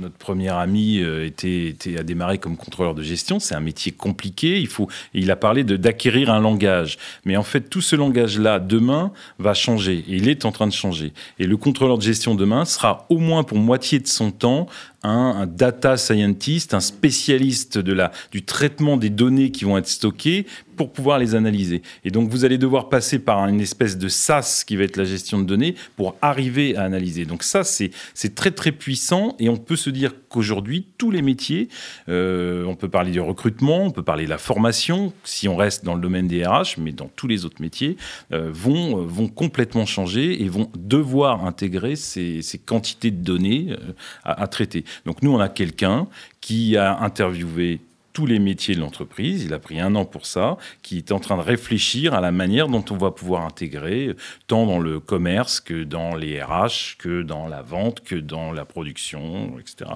notre 0.00 0.16
premier 0.16 0.48
ami 0.48 0.98
euh, 0.98 1.24
était, 1.24 1.66
était, 1.66 1.96
a 1.96 2.02
démarré 2.02 2.38
comme 2.38 2.56
contrôleur 2.56 2.94
de 2.94 3.02
gestion. 3.02 3.38
C'est 3.38 3.54
un 3.54 3.60
métier 3.60 3.92
compliqué. 3.92 4.58
Il 4.58 4.66
faut, 4.66 4.88
il 5.14 5.30
a 5.30 5.36
parlé 5.36 5.62
d'acquérir 5.62 6.30
un 6.30 6.40
langage. 6.40 6.98
Mais 7.24 7.36
en 7.36 7.44
fait, 7.44 7.60
tout 7.60 7.80
ce 7.80 7.94
langage-là, 7.94 8.58
demain, 8.58 9.12
va 9.38 9.54
changer. 9.54 10.04
Et 10.08 10.16
il 10.16 10.28
est 10.28 10.44
en 10.44 10.50
train 10.50 10.66
de 10.66 10.72
changer. 10.72 11.12
Et 11.38 11.46
le 11.46 11.56
contrôleur 11.56 11.98
de 11.98 12.02
gestion 12.02 12.34
demain 12.34 12.64
sera 12.64 13.06
au 13.10 13.18
moins 13.18 13.44
pour 13.44 13.58
moitié 13.58 14.00
de 14.00 14.08
son 14.08 14.32
temps 14.32 14.66
un, 15.02 15.46
data 15.46 15.96
scientist, 15.96 16.74
un 16.74 16.80
spécialiste 16.80 17.78
de 17.78 17.92
la, 17.92 18.12
du 18.30 18.44
traitement 18.44 18.96
des 18.96 19.10
données 19.10 19.50
qui 19.50 19.64
vont 19.64 19.76
être 19.78 19.88
stockées 19.88 20.46
pour 20.76 20.92
pouvoir 20.92 21.18
les 21.18 21.34
analyser. 21.34 21.82
Et 22.04 22.10
donc, 22.10 22.30
vous 22.30 22.44
allez 22.44 22.58
devoir 22.58 22.88
passer 22.88 23.18
par 23.18 23.46
une 23.46 23.60
espèce 23.60 23.98
de 23.98 24.08
SaaS 24.08 24.64
qui 24.66 24.76
va 24.76 24.84
être 24.84 24.96
la 24.96 25.04
gestion 25.04 25.38
de 25.38 25.44
données 25.44 25.74
pour 25.96 26.16
arriver 26.22 26.76
à 26.76 26.82
analyser. 26.82 27.24
Donc 27.24 27.42
ça, 27.42 27.62
c'est 27.64 27.90
très, 28.34 28.50
très 28.50 28.72
puissant 28.72 29.36
et 29.38 29.48
on 29.48 29.56
peut 29.56 29.76
se 29.76 29.90
dire 29.90 30.12
qu'aujourd'hui, 30.28 30.86
tous 30.98 31.10
les 31.10 31.22
métiers, 31.22 31.68
euh, 32.08 32.64
on 32.64 32.74
peut 32.74 32.88
parler 32.88 33.10
du 33.10 33.20
recrutement, 33.20 33.84
on 33.84 33.90
peut 33.90 34.02
parler 34.02 34.24
de 34.24 34.30
la 34.30 34.38
formation, 34.38 35.12
si 35.24 35.48
on 35.48 35.56
reste 35.56 35.84
dans 35.84 35.94
le 35.94 36.00
domaine 36.00 36.26
des 36.26 36.44
RH, 36.44 36.78
mais 36.78 36.92
dans 36.92 37.10
tous 37.14 37.28
les 37.28 37.44
autres 37.44 37.60
métiers, 37.60 37.96
euh, 38.32 38.50
vont, 38.52 39.04
vont 39.04 39.28
complètement 39.28 39.86
changer 39.86 40.42
et 40.42 40.48
vont 40.48 40.70
devoir 40.76 41.44
intégrer 41.44 41.96
ces, 41.96 42.42
ces 42.42 42.58
quantités 42.58 43.10
de 43.10 43.22
données 43.22 43.68
euh, 43.70 43.92
à, 44.24 44.42
à 44.42 44.46
traiter. 44.46 44.84
Donc 45.06 45.22
nous, 45.22 45.32
on 45.32 45.40
a 45.40 45.48
quelqu'un 45.48 46.06
qui 46.40 46.76
a 46.76 46.98
interviewé 47.00 47.80
tous 48.12 48.26
les 48.26 48.38
métiers 48.38 48.74
de 48.74 48.80
l'entreprise. 48.80 49.44
Il 49.44 49.54
a 49.54 49.58
pris 49.58 49.80
un 49.80 49.94
an 49.94 50.04
pour 50.04 50.26
ça, 50.26 50.56
qui 50.82 50.98
est 50.98 51.12
en 51.12 51.18
train 51.18 51.36
de 51.36 51.42
réfléchir 51.42 52.14
à 52.14 52.20
la 52.20 52.32
manière 52.32 52.68
dont 52.68 52.84
on 52.90 52.96
va 52.96 53.10
pouvoir 53.10 53.44
intégrer, 53.44 54.14
tant 54.46 54.66
dans 54.66 54.78
le 54.78 55.00
commerce 55.00 55.60
que 55.60 55.84
dans 55.84 56.14
les 56.14 56.42
RH, 56.42 56.98
que 56.98 57.22
dans 57.22 57.48
la 57.48 57.62
vente, 57.62 58.00
que 58.00 58.16
dans 58.16 58.52
la 58.52 58.64
production, 58.64 59.58
etc., 59.58 59.90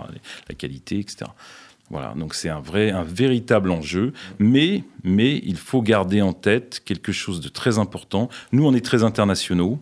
la 0.48 0.54
qualité, 0.54 0.98
etc. 0.98 1.26
Voilà, 1.90 2.14
donc 2.16 2.34
c'est 2.34 2.48
un 2.48 2.58
vrai, 2.58 2.90
un 2.90 3.04
véritable 3.04 3.70
enjeu, 3.70 4.12
mais, 4.40 4.82
mais 5.04 5.40
il 5.44 5.56
faut 5.56 5.82
garder 5.82 6.20
en 6.20 6.32
tête 6.32 6.82
quelque 6.84 7.12
chose 7.12 7.40
de 7.40 7.48
très 7.48 7.78
important. 7.78 8.28
Nous, 8.50 8.66
on 8.66 8.74
est 8.74 8.84
très 8.84 9.04
internationaux. 9.04 9.78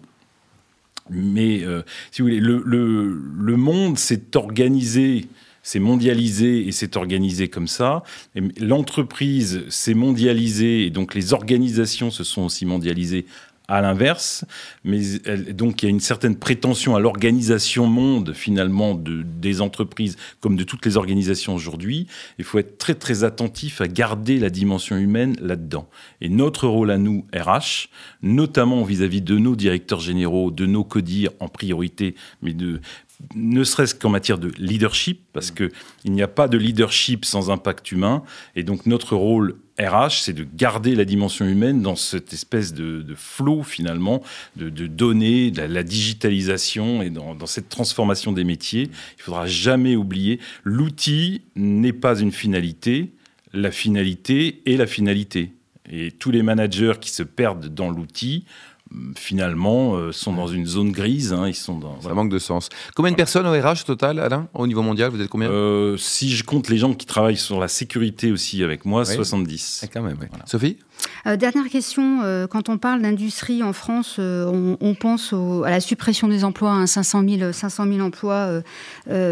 Mais 1.11 1.63
euh, 1.65 1.83
si 2.11 2.23
vous 2.23 2.29
voulez, 2.29 2.41
le, 2.41 2.63
le, 2.65 3.57
monde 3.57 3.99
s'est 3.99 4.37
organisé 4.37 5.29
c'est 5.67 5.79
mondialisé 5.79 6.69
et 6.69 6.73
c'est 6.73 6.97
organisé 6.97 7.49
comme 7.49 7.69
ça. 7.69 8.03
L'entreprise 8.61 9.65
s'est 9.71 9.95
mondialisée 9.95 10.85
et 10.85 10.91
donc 10.91 11.15
les 11.15 11.33
organisations 11.33 12.11
se 12.11 12.23
sont 12.23 12.43
aussi 12.43 12.67
mondialisées 12.67 13.25
à 13.66 13.80
l'inverse, 13.80 14.44
mais 14.85 15.00
donc 15.52 15.83
il 15.83 15.87
y 15.87 15.88
a 15.88 15.90
une 15.90 16.00
certaine 16.00 16.37
prétention 16.37 16.97
à 16.97 17.00
l'organisation 17.00 17.87
monde 17.87 18.35
finalement 18.35 18.94
de, 18.94 19.23
des 19.23 19.62
entreprises 19.62 20.16
comme 20.40 20.56
de 20.56 20.64
toutes 20.64 20.85
les 20.85 20.99
organisations 20.99 21.54
aujourd'hui. 21.54 22.06
Il 22.38 22.44
faut 22.44 22.59
être 22.59 22.76
très 22.76 22.94
très 22.94 23.25
attentif 23.25 23.80
à 23.80 23.88
garder 23.88 24.38
la 24.38 24.50
dimension 24.50 24.97
humaine 24.99 25.35
là-dedans. 25.40 25.88
Et 26.21 26.28
notre 26.28 26.68
rôle 26.68 26.90
à 26.90 26.99
nous, 26.99 27.25
RH, 27.35 27.88
notamment 28.23 28.83
vis-à-vis 28.85 29.21
-vis 29.21 29.25
de 29.25 29.38
nos 29.38 29.56
directeurs 29.56 30.00
généraux, 30.00 30.50
de 30.50 30.66
nos 30.66 30.85
CODIR 30.85 31.30
en 31.40 31.49
priorité, 31.49 32.14
mais 32.42 32.52
de 32.52 32.80
ne 33.35 33.64
serait-ce 33.64 33.94
qu'en 33.94 34.11
matière 34.11 34.38
de 34.38 34.52
leadership, 34.59 35.23
parce 35.33 35.50
mm. 35.50 35.54
qu'il 35.54 36.12
n'y 36.12 36.23
a 36.23 36.28
pas 36.28 36.49
de 36.49 36.59
leadership 36.59 37.25
sans 37.25 37.50
impact 37.50 37.92
humain. 37.92 38.23
Et 38.56 38.62
donc 38.62 38.87
notre 38.87 39.16
rôle 39.16 39.56
RH, 39.81 40.23
c'est 40.23 40.33
de 40.33 40.47
garder 40.54 40.95
la 40.95 41.04
dimension 41.04 41.47
humaine 41.47 41.83
dans 41.83 41.97
cette 41.97 42.33
espèce 42.33 42.73
de, 42.75 43.04
flot 43.16 43.62
finalement 43.62 44.23
de, 44.57 44.69
données, 44.87 45.50
de 45.50 45.62
la, 45.62 45.83
digitalisation 45.83 47.02
et 47.02 47.11
dans, 47.11 47.35
dans, 47.35 47.47
cette 47.47 47.69
transformation 47.69 48.33
des 48.33 48.45
métiers. 48.45 48.90
Il 49.19 49.23
faudra 49.23 49.47
jamais 49.47 49.97
oublier, 49.97 50.38
l'outil 50.62 51.43
n'est 51.57 51.93
pas 51.93 52.21
une 52.21 52.33
finalité, 52.33 53.11
la 53.52 53.71
finalité 53.71 54.62
est 54.66 54.76
la 54.76 54.87
finalité. 54.87 55.52
Et 55.90 56.12
tous 56.12 56.31
les 56.31 56.43
managers 56.43 56.95
qui 57.00 57.11
se 57.11 57.23
perdent 57.23 57.66
dans 57.66 57.90
l'outil 57.90 58.45
finalement, 59.17 59.97
euh, 59.97 60.13
sont 60.13 60.33
dans 60.33 60.47
une 60.47 60.67
zone 60.67 60.93
grise. 60.93 61.33
Hein, 61.33 61.49
ils 61.49 61.55
sont 61.55 61.79
dans, 61.79 62.01
Ça 62.01 62.15
manque 62.15 62.31
de 62.31 62.39
sens. 62.39 62.69
Combien 62.95 63.13
de 63.13 63.17
personnes 63.17 63.47
au 63.47 63.53
RH 63.53 63.85
total, 63.85 64.19
Alain 64.19 64.49
Au 64.55 64.67
niveau 64.67 64.83
mondial, 64.83 65.11
vous 65.11 65.21
êtes 65.21 65.29
combien 65.29 65.51
euh, 65.51 65.97
Si 65.97 66.31
je 66.31 66.45
compte 66.45 66.69
les 66.69 66.79
gens 66.79 66.95
qui 66.95 67.07
travaillent 67.07 67.37
sur 67.37 67.61
la 67.61 67.69
sécurité 67.69 68.33
aussi 68.33 68.63
avec 68.63 68.85
moi, 68.85 69.05
70. 69.05 69.83
Ah, 69.85 69.87
quand 69.93 70.03
même, 70.03 70.19
Sophie? 70.47 70.79
Euh, 71.27 71.37
dernière 71.37 71.69
question, 71.69 72.21
euh, 72.23 72.47
quand 72.47 72.69
on 72.69 72.77
parle 72.77 73.01
d'industrie 73.01 73.63
en 73.63 73.73
France, 73.73 74.17
euh, 74.19 74.77
on, 74.81 74.95
pense 74.95 75.33
à 75.33 75.71
la 75.71 75.81
suppression 75.81 76.29
des 76.29 76.45
emplois, 76.45 76.71
hein, 76.71 76.87
500, 76.87 77.25
000, 77.29 77.53
500 77.53 77.87
000 77.89 78.01
emplois 78.01 78.63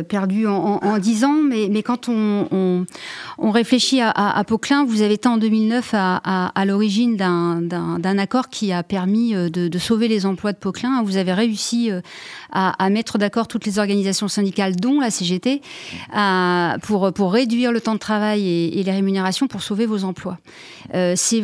perdus 0.09 0.47
en, 0.47 0.81
en, 0.83 0.99
10 0.99 1.25
ans, 1.25 1.41
mais, 1.43 1.83
quand 1.83 2.09
on, 2.09 2.87
réfléchit 3.39 4.01
à, 4.01 4.11
à, 4.11 4.43
vous 4.87 5.03
avez 5.03 5.15
été 5.15 5.29
en 5.29 5.37
2009 5.39 5.91
à, 5.95 6.65
l'origine 6.67 7.17
d'un 7.17 8.19
accord 8.19 8.49
qui 8.49 8.73
a 8.73 8.83
permis 8.83 9.35
de, 9.35 9.79
sauver 9.79 10.09
les 10.09 10.27
emplois 10.27 10.53
de 10.53 10.59
Poquelin. 10.59 11.03
Vous 11.03 11.17
avez 11.17 11.33
réussi 11.33 11.91
à, 12.53 12.91
mettre 12.91 13.19
d'accord 13.19 13.49
toutes 13.49 13.65
les 13.65 13.79
organisations 13.79 14.29
syndicales, 14.29 14.77
dont 14.77 15.01
la 15.01 15.11
CGT, 15.11 15.63
pour, 16.83 17.33
réduire 17.33 17.73
le 17.73 17.81
temps 17.81 17.95
de 17.95 17.99
travail 17.99 18.49
et, 18.49 18.83
les 18.83 18.93
rémunérations 18.93 19.47
pour 19.47 19.63
sauver 19.63 19.87
vos 19.87 20.05
emplois. 20.05 20.39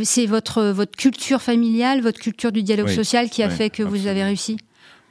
C'est 0.08 0.26
votre, 0.26 0.62
votre 0.64 0.96
culture 0.96 1.42
familiale, 1.42 2.00
votre 2.00 2.18
culture 2.18 2.50
du 2.50 2.62
dialogue 2.62 2.88
social 2.88 3.28
qui 3.28 3.42
a 3.42 3.50
fait 3.50 3.68
que 3.68 3.82
vous 3.82 4.06
avez 4.06 4.24
réussi 4.24 4.56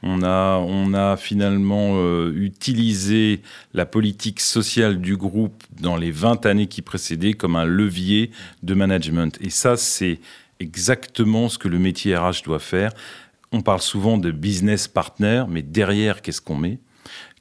on 0.02 0.22
a, 0.22 0.58
on 0.58 0.94
a 0.94 1.16
finalement 1.16 1.94
euh, 1.96 2.32
utilisé 2.36 3.42
la 3.74 3.84
politique 3.84 4.38
sociale 4.38 5.00
du 5.00 5.16
groupe 5.16 5.64
dans 5.80 5.96
les 5.96 6.12
20 6.12 6.46
années 6.46 6.68
qui 6.68 6.82
précédaient 6.82 7.32
comme 7.32 7.56
un 7.56 7.64
levier 7.64 8.30
de 8.62 8.74
management. 8.74 9.36
Et 9.40 9.50
ça, 9.50 9.76
c'est 9.76 10.20
exactement 10.60 11.48
ce 11.48 11.58
que 11.58 11.66
le 11.66 11.80
métier 11.80 12.16
RH 12.16 12.44
doit 12.44 12.60
faire. 12.60 12.92
On 13.50 13.60
parle 13.60 13.80
souvent 13.80 14.18
de 14.18 14.30
business 14.30 14.86
partner, 14.86 15.44
mais 15.48 15.62
derrière, 15.62 16.22
qu'est-ce 16.22 16.40
qu'on 16.40 16.56
met? 16.56 16.78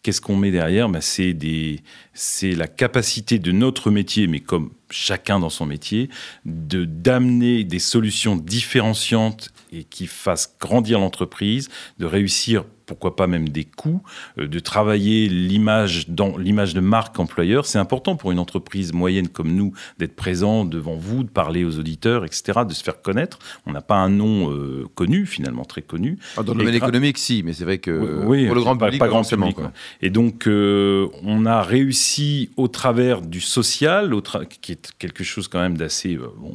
Qu'est-ce 0.03 0.21
qu'on 0.21 0.35
met 0.35 0.51
derrière? 0.51 0.89
Ben, 0.89 1.01
C'est 1.01 2.51
la 2.51 2.67
capacité 2.67 3.39
de 3.39 3.51
notre 3.51 3.91
métier, 3.91 4.27
mais 4.27 4.39
comme 4.39 4.71
chacun 4.89 5.39
dans 5.39 5.49
son 5.49 5.65
métier, 5.65 6.09
de 6.45 6.85
d'amener 6.85 7.63
des 7.63 7.79
solutions 7.79 8.35
différenciantes 8.35 9.51
et 9.71 9.83
qui 9.83 10.07
fassent 10.07 10.55
grandir 10.59 10.99
l'entreprise, 10.99 11.69
de 11.99 12.05
réussir 12.05 12.65
pourquoi 12.87 13.15
pas 13.15 13.27
même 13.27 13.49
des 13.49 13.65
coûts, 13.65 14.01
euh, 14.39 14.47
de 14.47 14.59
travailler 14.59 15.27
l'image 15.27 16.09
dans 16.09 16.37
l'image 16.37 16.73
de 16.73 16.79
marque 16.79 17.19
employeur. 17.19 17.67
C'est 17.67 17.77
important 17.77 18.15
pour 18.15 18.31
une 18.31 18.39
entreprise 18.39 18.93
moyenne 18.93 19.27
comme 19.27 19.53
nous 19.53 19.73
d'être 19.99 20.15
présent 20.15 20.65
devant 20.65 20.95
vous, 20.95 21.23
de 21.23 21.29
parler 21.29 21.63
aux 21.65 21.77
auditeurs, 21.77 22.25
etc., 22.25 22.61
de 22.67 22.73
se 22.73 22.83
faire 22.83 23.01
connaître. 23.01 23.37
On 23.65 23.73
n'a 23.73 23.81
pas 23.81 23.97
un 23.97 24.09
nom 24.09 24.51
euh, 24.51 24.85
connu, 24.95 25.25
finalement 25.25 25.65
très 25.65 25.81
connu. 25.81 26.17
Ah, 26.37 26.43
dans 26.43 26.53
le 26.53 26.59
domaine 26.59 26.75
économique, 26.75 27.17
si, 27.17 27.43
mais 27.43 27.53
c'est 27.53 27.65
vrai 27.65 27.77
que 27.77 28.23
oui, 28.25 28.45
pour 28.47 28.55
le 28.55 28.61
grand 28.61 28.77
public, 28.77 28.99
pas, 28.99 29.07
grand 29.07 29.23
public. 29.23 29.57
Et 30.01 30.09
donc, 30.09 30.47
euh, 30.47 31.07
on 31.23 31.45
a 31.45 31.61
réussi 31.61 32.49
au 32.55 32.69
travers 32.69 33.21
du 33.21 33.41
social, 33.41 34.13
qui 34.61 34.71
est 34.71 34.93
quelque 34.97 35.23
chose 35.23 35.49
quand 35.49 35.59
même 35.59 35.77
d'assez 35.77 36.15
bon, 36.15 36.53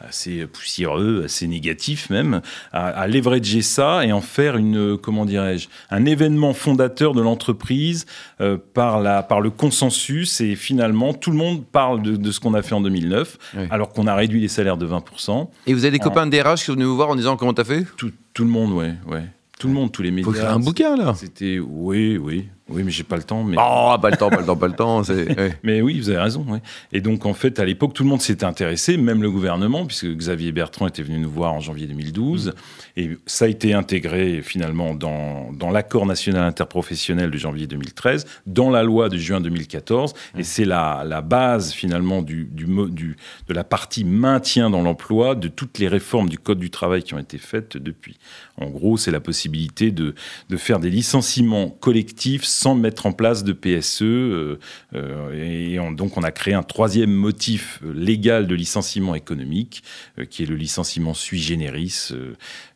assez 0.00 0.46
poussiéreux, 0.46 1.22
assez 1.24 1.46
négatif 1.46 2.10
même, 2.10 2.40
à, 2.72 2.88
à 2.88 3.06
leverager 3.06 3.62
ça 3.62 4.04
et 4.04 4.12
en 4.12 4.20
faire 4.20 4.56
une, 4.56 4.96
comment 4.96 5.24
dirais-je, 5.24 5.68
un 5.90 6.04
événement 6.04 6.54
fondateur 6.54 7.14
de 7.14 7.20
l'entreprise 7.20 8.06
euh, 8.40 8.56
par, 8.74 9.00
la, 9.00 9.22
par 9.22 9.40
le 9.40 9.50
consensus 9.50 10.40
et 10.40 10.56
finalement 10.56 11.12
tout 11.12 11.30
le 11.30 11.36
monde 11.36 11.64
parle 11.64 12.02
de, 12.02 12.30
ce 12.30 12.40
qu'on 12.40 12.54
a 12.54 12.62
fait 12.62 12.74
en 12.74 12.80
2009 12.80 13.38
alors 13.70 13.92
qu'on 13.92 14.06
a 14.06 14.14
réduit 14.14 14.40
les 14.40 14.48
salaires 14.48 14.76
de 14.76 14.86
20%. 14.86 15.48
Et 15.66 15.74
vous 15.74 15.84
avez 15.84 15.92
des 15.92 15.98
copains 15.98 16.26
de 16.26 16.36
DRH 16.36 16.60
qui 16.60 16.66
sont 16.66 16.72
venus 16.72 16.86
vous 16.86 16.96
voir 16.96 17.10
en 17.10 17.16
disant 17.16 17.36
comment 17.36 17.54
t'as 17.54 17.64
fait? 17.64 17.84
Tout, 17.96 18.12
tout, 18.34 18.44
le 18.44 18.50
monde, 18.50 18.72
ouais, 18.72 18.94
ouais. 19.06 19.24
Tout 19.58 19.68
le 19.68 19.74
monde, 19.74 19.92
tous 19.92 20.02
les 20.02 20.10
médias. 20.10 20.30
Faut 20.30 20.36
écrire 20.36 20.52
un 20.52 20.60
bouquin 20.60 20.96
là. 20.96 21.14
C'était 21.16 21.58
oui, 21.58 22.16
oui. 22.16 22.48
Oui, 22.70 22.82
mais 22.84 22.90
j'ai 22.90 23.02
pas 23.02 23.16
le 23.16 23.22
temps. 23.22 23.42
Mais... 23.42 23.56
Oh, 23.58 23.96
pas 24.00 24.10
le 24.10 24.16
temps, 24.16 24.30
pas 24.30 24.40
le 24.40 24.46
temps, 24.46 24.56
pas 24.56 24.68
le 24.68 24.74
temps. 24.74 25.02
mais 25.62 25.82
oui, 25.82 26.00
vous 26.00 26.08
avez 26.08 26.18
raison. 26.18 26.46
Et 26.92 27.00
donc, 27.00 27.26
en 27.26 27.34
fait, 27.34 27.58
à 27.58 27.64
l'époque, 27.64 27.94
tout 27.94 28.04
le 28.04 28.08
monde 28.08 28.20
s'était 28.20 28.44
intéressé, 28.44 28.96
même 28.96 29.22
le 29.22 29.30
gouvernement, 29.30 29.86
puisque 29.86 30.06
Xavier 30.06 30.52
Bertrand 30.52 30.86
était 30.86 31.02
venu 31.02 31.18
nous 31.18 31.30
voir 31.30 31.52
en 31.52 31.60
janvier 31.60 31.86
2012. 31.86 32.48
Mm. 32.48 32.52
Et 32.96 33.10
ça 33.26 33.46
a 33.46 33.48
été 33.48 33.74
intégré 33.74 34.42
finalement 34.42 34.94
dans, 34.94 35.52
dans 35.52 35.70
l'accord 35.70 36.06
national 36.06 36.44
interprofessionnel 36.44 37.30
de 37.30 37.38
janvier 37.38 37.66
2013, 37.66 38.26
dans 38.46 38.70
la 38.70 38.82
loi 38.82 39.08
de 39.08 39.16
juin 39.16 39.40
2014. 39.40 40.14
Et 40.36 40.40
mm. 40.40 40.44
c'est 40.44 40.64
la, 40.64 41.04
la 41.06 41.20
base 41.20 41.72
finalement 41.72 42.22
du, 42.22 42.44
du, 42.44 42.66
du, 42.90 43.16
de 43.48 43.54
la 43.54 43.64
partie 43.64 44.04
maintien 44.04 44.70
dans 44.70 44.82
l'emploi 44.82 45.34
de 45.34 45.48
toutes 45.48 45.78
les 45.78 45.88
réformes 45.88 46.28
du 46.28 46.38
Code 46.38 46.58
du 46.58 46.70
travail 46.70 47.02
qui 47.02 47.14
ont 47.14 47.18
été 47.18 47.38
faites 47.38 47.76
depuis. 47.76 48.18
En 48.56 48.68
gros, 48.68 48.96
c'est 48.96 49.10
la 49.10 49.20
possibilité 49.20 49.90
de, 49.90 50.14
de 50.48 50.56
faire 50.56 50.78
des 50.78 50.90
licenciements 50.90 51.68
collectifs 51.68 52.44
sans 52.60 52.74
mettre 52.74 53.06
en 53.06 53.12
place 53.12 53.42
de 53.42 53.54
PSE. 53.54 54.02
Euh, 54.02 54.58
euh, 54.94 55.32
et 55.32 55.78
donc, 55.94 56.18
on 56.18 56.22
a 56.22 56.30
créé 56.30 56.52
un 56.52 56.62
troisième 56.62 57.10
motif 57.10 57.80
légal 57.82 58.46
de 58.46 58.54
licenciement 58.54 59.14
économique, 59.14 59.82
euh, 60.18 60.26
qui 60.26 60.42
est 60.42 60.46
le 60.46 60.56
licenciement 60.56 61.14
sui 61.14 61.40
generis, 61.40 62.12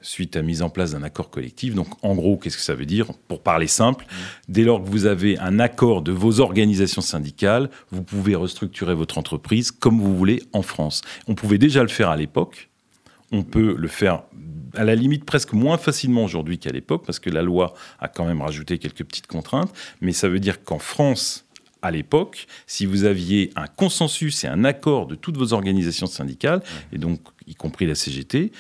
suite 0.01 0.37
à 0.37 0.43
mise 0.43 0.63
en 0.63 0.71
place 0.71 0.93
d'un 0.93 1.03
accord 1.03 1.29
collectif. 1.29 1.75
Donc, 1.75 1.89
en 2.03 2.15
gros, 2.15 2.39
qu'est-ce 2.39 2.57
que 2.57 2.63
ça 2.63 2.75
veut 2.75 2.87
dire? 2.87 3.13
Pour 3.29 3.43
parler 3.43 3.67
simple, 3.67 4.07
dès 4.49 4.63
lors 4.63 4.83
que 4.83 4.89
vous 4.89 5.05
avez 5.05 5.39
un 5.39 5.61
accord 5.61 6.01
de 6.01 6.13
vos 6.13 6.41
organisations 6.41 7.03
syndicales, 7.03 7.69
vous 7.91 8.03
pouvez 8.03 8.35
restructurer 8.35 8.95
votre 8.95 9.19
entreprise 9.19 9.71
comme 9.71 10.01
vous 10.01 10.17
voulez 10.17 10.43
en 10.55 10.63
France. 10.63 11.03
On 11.29 11.35
pouvait 11.35 11.59
déjà 11.59 11.83
le 11.83 11.89
faire 11.89 12.09
à 12.09 12.17
l'époque. 12.17 12.71
On 13.35 13.43
peut 13.43 13.75
le 13.77 13.89
faire 13.89 14.23
à 14.75 14.85
la 14.85 14.95
limite 14.95 15.25
presque 15.25 15.53
moins 15.53 15.77
facilement 15.77 16.23
aujourd'hui 16.23 16.59
qu'à 16.59 16.71
l'époque, 16.71 17.05
parce 17.05 17.19
que 17.19 17.31
la 17.31 17.43
loi 17.43 17.75
a 17.99 18.07
quand 18.07 18.25
même 18.25 18.41
rajouté 18.41 18.79
quelques 18.79 19.05
petites 19.05 19.27
contraintes, 19.27 19.73
mais 20.01 20.13
ça 20.13 20.29
veut 20.29 20.39
dire 20.39 20.63
qu'en 20.63 20.79
France, 20.79 21.45
à 21.83 21.91
l'époque, 21.91 22.47
si 22.69 22.87
vous 22.87 23.05
aviez 23.05 23.51
un 23.57 23.67
consensus 23.67 24.45
et 24.45 24.47
un 24.47 24.65
accord 24.65 25.07
de 25.09 25.17
toutes 25.17 25.37
vos 25.37 25.53
organisations 25.53 26.07
syndicales, 26.07 26.63
et 26.93 26.99
donc 26.99 27.21
y 27.49 27.57
compris 27.57 27.87
la 27.87 27.97
CGT, 27.97 28.53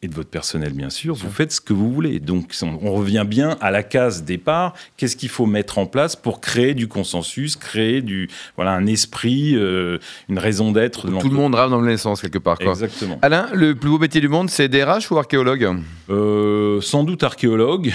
et 0.00 0.06
de 0.06 0.14
votre 0.14 0.30
personnel, 0.30 0.72
bien 0.72 0.90
sûr, 0.90 1.16
vous 1.16 1.30
faites 1.30 1.50
ce 1.50 1.60
que 1.60 1.72
vous 1.72 1.92
voulez. 1.92 2.20
Donc, 2.20 2.52
on 2.62 2.92
revient 2.92 3.24
bien 3.26 3.56
à 3.60 3.72
la 3.72 3.82
case 3.82 4.22
départ. 4.22 4.74
Qu'est-ce 4.96 5.16
qu'il 5.16 5.28
faut 5.28 5.46
mettre 5.46 5.78
en 5.78 5.86
place 5.86 6.14
pour 6.14 6.40
créer 6.40 6.74
du 6.74 6.86
consensus, 6.86 7.56
créer 7.56 8.00
du, 8.00 8.30
voilà, 8.54 8.72
un 8.72 8.86
esprit, 8.86 9.56
euh, 9.56 9.98
une 10.28 10.38
raison 10.38 10.70
d'être 10.70 11.08
Tout 11.18 11.28
le 11.28 11.34
monde 11.34 11.56
rame 11.56 11.70
dans 11.70 11.80
le 11.80 11.86
même 11.86 11.96
sens, 11.96 12.20
quelque 12.20 12.38
part. 12.38 12.58
Quoi. 12.58 12.70
Exactement. 12.70 13.18
Alain, 13.22 13.48
le 13.52 13.74
plus 13.74 13.90
beau 13.90 13.98
métier 13.98 14.20
du 14.20 14.28
monde, 14.28 14.50
c'est 14.50 14.68
DRH 14.68 15.10
ou 15.10 15.18
archéologue? 15.18 15.80
Euh, 16.10 16.80
Sans 16.80 17.04
doute 17.04 17.22
archéologue. 17.22 17.92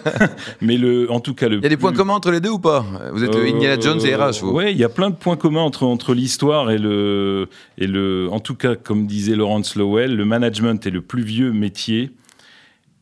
Mais 0.60 0.76
le, 0.76 1.10
en 1.10 1.20
tout 1.20 1.34
cas, 1.34 1.48
le. 1.48 1.58
Il 1.58 1.62
y 1.62 1.66
a 1.66 1.68
des 1.68 1.76
points 1.76 1.92
communs 1.92 2.14
entre 2.14 2.30
les 2.30 2.40
deux 2.40 2.50
ou 2.50 2.58
pas? 2.58 2.84
Vous 3.12 3.22
êtes 3.22 3.34
euh, 3.34 3.46
Indiana 3.46 3.80
Jones 3.80 4.04
et 4.04 4.14
RH 4.14 4.42
Oui, 4.42 4.70
il 4.70 4.76
y 4.76 4.84
a 4.84 4.88
plein 4.88 5.10
de 5.10 5.14
points 5.16 5.36
communs 5.36 5.62
entre, 5.62 5.84
entre 5.84 6.14
l'histoire 6.14 6.70
et 6.70 6.78
le, 6.78 7.48
et 7.78 7.86
le. 7.86 8.28
En 8.30 8.40
tout 8.40 8.54
cas, 8.54 8.74
comme 8.74 9.06
disait 9.06 9.36
Laurence 9.36 9.76
Lowell, 9.76 10.16
le 10.16 10.24
management 10.24 10.84
est 10.86 10.90
le 10.90 11.00
plus 11.00 11.22
vieux 11.22 11.52
métier 11.52 12.10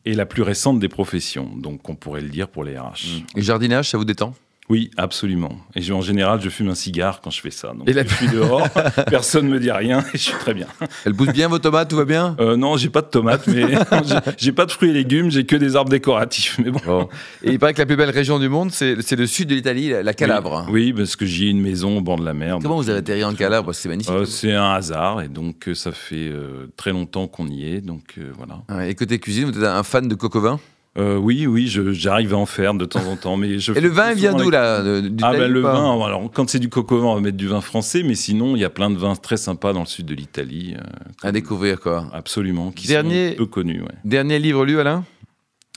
et 0.05 0.13
la 0.13 0.25
plus 0.25 0.43
récente 0.43 0.79
des 0.79 0.89
professions. 0.89 1.49
Donc, 1.55 1.87
on 1.89 1.95
pourrait 1.95 2.21
le 2.21 2.29
dire 2.29 2.47
pour 2.47 2.63
les 2.63 2.77
RH. 2.77 3.23
Et 3.35 3.41
jardinage, 3.41 3.89
ça 3.89 3.97
vous 3.97 4.05
détend? 4.05 4.33
Oui, 4.69 4.89
absolument. 4.95 5.57
Et 5.75 5.91
en 5.91 6.01
général, 6.01 6.39
je 6.41 6.49
fume 6.49 6.69
un 6.69 6.75
cigare 6.75 7.19
quand 7.21 7.29
je 7.29 7.41
fais 7.41 7.51
ça. 7.51 7.73
Donc, 7.73 7.87
et 7.89 7.93
je 7.93 8.15
suis 8.15 8.29
dehors, 8.29 8.65
personne 9.09 9.47
ne 9.47 9.53
me 9.53 9.59
dit 9.59 9.71
rien 9.71 9.99
et 10.13 10.17
je 10.17 10.23
suis 10.23 10.33
très 10.39 10.53
bien. 10.53 10.67
Elle 11.05 11.13
pousse 11.13 11.33
bien 11.33 11.49
vos 11.49 11.59
tomates, 11.59 11.89
tout 11.89 11.97
va 11.97 12.05
bien? 12.05 12.37
Euh, 12.39 12.55
Non, 12.55 12.77
j'ai 12.77 12.89
pas 12.89 13.01
de 13.01 13.07
tomates, 13.07 13.45
mais 13.47 13.65
j'ai 14.37 14.53
pas 14.53 14.65
de 14.65 14.71
fruits 14.71 14.91
et 14.91 14.93
légumes, 14.93 15.29
j'ai 15.31 15.45
que 15.45 15.57
des 15.57 15.75
arbres 15.75 15.89
décoratifs. 15.89 16.59
Mais 16.63 16.71
bon. 16.71 17.09
Et 17.43 17.51
il 17.51 17.59
paraît 17.59 17.73
que 17.73 17.79
la 17.79 17.85
plus 17.85 17.97
belle 17.97 18.09
région 18.09 18.39
du 18.39 18.47
monde, 18.47 18.71
c'est 18.71 18.95
le 19.15 19.27
sud 19.27 19.49
de 19.49 19.55
l'Italie, 19.55 19.89
la 20.01 20.13
Calabre. 20.13 20.65
Oui, 20.69 20.93
parce 20.93 21.17
que 21.17 21.25
j'ai 21.25 21.49
une 21.49 21.61
maison 21.61 21.97
au 21.97 22.01
bord 22.01 22.17
de 22.17 22.25
la 22.25 22.33
mer. 22.33 22.59
Comment 22.61 22.77
vous 22.77 22.89
avez 22.89 22.99
atterri 22.99 23.23
en 23.25 23.33
Calabre? 23.33 23.73
C'est 23.73 23.89
magnifique. 23.89 24.13
Euh, 24.13 24.25
c'est 24.25 24.53
un 24.53 24.71
hasard 24.71 25.21
et 25.21 25.27
donc 25.27 25.67
euh, 25.67 25.75
ça 25.75 25.91
fait 25.91 26.31
très 26.77 26.91
longtemps 26.91 27.27
qu'on 27.27 27.47
y 27.47 27.65
est. 27.65 27.81
Donc 27.81 28.17
voilà. 28.37 28.87
et 28.87 28.95
côté 28.95 29.19
cuisine, 29.19 29.51
vous 29.51 29.57
êtes 29.57 29.65
un 29.65 29.83
fan 29.83 30.07
de 30.07 30.15
coco 30.15 30.39
vin? 30.39 30.59
Euh, 30.95 31.17
oui, 31.17 31.47
oui, 31.47 31.67
j'arrive 31.67 32.35
à 32.35 32.37
en 32.37 32.45
faire 32.45 32.75
de 32.75 32.85
temps 32.85 33.05
en 33.07 33.15
temps. 33.15 33.35
Mais 33.35 33.57
je 33.57 33.73
Et 33.73 33.81
le 33.81 33.89
vin, 33.89 34.13
vient 34.13 34.33
d'où 34.33 34.51
là 34.51 34.83
Ah 35.23 35.33
ben 35.33 35.51
le 35.51 35.61
vin, 35.61 35.99
alors 36.05 36.29
quand 36.31 36.49
c'est 36.49 36.59
du 36.59 36.69
coco 36.69 36.99
vin, 36.99 37.07
on 37.07 37.15
va 37.15 37.21
mettre 37.21 37.37
du 37.37 37.47
vin 37.47 37.61
français, 37.61 38.03
mais 38.03 38.15
sinon 38.15 38.55
il 38.55 38.59
y 38.59 38.65
a 38.65 38.69
plein 38.69 38.91
de 38.91 38.97
vins 38.97 39.15
très 39.15 39.37
sympas 39.37 39.73
dans 39.73 39.81
le 39.81 39.85
sud 39.87 40.05
de 40.05 40.13
l'Italie. 40.13 40.75
Euh, 40.77 41.27
à 41.27 41.31
découvrir 41.31 41.79
quoi. 41.79 42.05
Absolument, 42.13 42.71
qui 42.71 42.87
dernier, 42.87 43.31
sont 43.31 43.37
peu 43.37 43.45
connus. 43.47 43.81
Ouais. 43.81 43.95
Dernier 44.05 44.37
livre 44.37 44.65
lu, 44.65 44.79
Alain? 44.79 45.03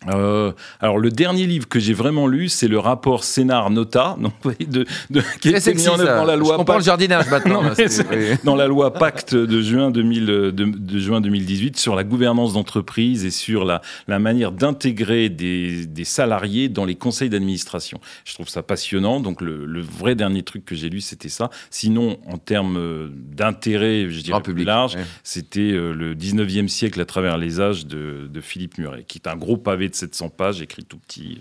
Euh, 0.08 0.52
alors 0.78 0.98
le 0.98 1.10
dernier 1.10 1.46
livre 1.46 1.66
que 1.68 1.80
j'ai 1.80 1.94
vraiment 1.94 2.26
lu, 2.26 2.50
c'est 2.50 2.68
le 2.68 2.78
rapport 2.78 3.24
Sénat-Nota, 3.24 4.16
donc 4.20 4.34
de, 4.60 4.84
de, 5.08 5.22
qui 5.40 5.48
est 5.48 5.74
mis 5.74 5.88
en 5.88 5.98
œuvre 5.98 6.18
dans 6.18 6.24
la 6.24 6.36
loi. 6.36 6.52
Je 6.52 6.56
comprends 6.58 6.76
le 6.76 6.84
jardinage 6.84 7.28
maintenant. 7.30 7.62
dans 8.44 8.56
la 8.56 8.66
loi 8.66 8.92
Pacte 8.92 9.34
de 9.34 9.62
juin 9.62 9.90
2000, 9.90 10.26
de, 10.26 10.50
de 10.50 10.98
juin 10.98 11.22
2018 11.22 11.78
sur 11.78 11.96
la 11.96 12.04
gouvernance 12.04 12.52
d'entreprise 12.52 13.24
et 13.24 13.30
sur 13.30 13.64
la, 13.64 13.80
la 14.06 14.18
manière 14.18 14.52
d'intégrer 14.52 15.30
des, 15.30 15.86
des, 15.86 16.04
salariés 16.04 16.68
dans 16.68 16.84
les 16.84 16.94
conseils 16.94 17.30
d'administration. 17.30 17.98
Je 18.26 18.34
trouve 18.34 18.48
ça 18.48 18.62
passionnant. 18.62 19.20
Donc 19.20 19.40
le, 19.40 19.64
le 19.64 19.80
vrai 19.80 20.14
dernier 20.14 20.42
truc 20.42 20.66
que 20.66 20.74
j'ai 20.74 20.90
lu, 20.90 21.00
c'était 21.00 21.30
ça. 21.30 21.48
Sinon, 21.70 22.18
en 22.26 22.36
termes 22.36 23.10
d'intérêt, 23.34 24.10
je 24.10 24.20
dirais 24.20 24.42
plus 24.42 24.64
large, 24.64 24.96
c'était 25.24 25.60
euh, 25.60 25.92
le 25.92 26.14
19e 26.14 26.68
siècle 26.68 27.00
à 27.00 27.06
travers 27.06 27.38
les 27.38 27.60
âges 27.60 27.86
de, 27.86 28.28
de 28.30 28.40
Philippe 28.40 28.78
Muret, 28.78 29.04
qui 29.04 29.18
est 29.18 29.28
un 29.28 29.36
gros 29.36 29.56
pavé 29.56 29.85
de 29.88 29.94
700 29.94 30.28
pages, 30.30 30.60
écrit 30.60 30.84
tout 30.84 30.98
petit, 30.98 31.38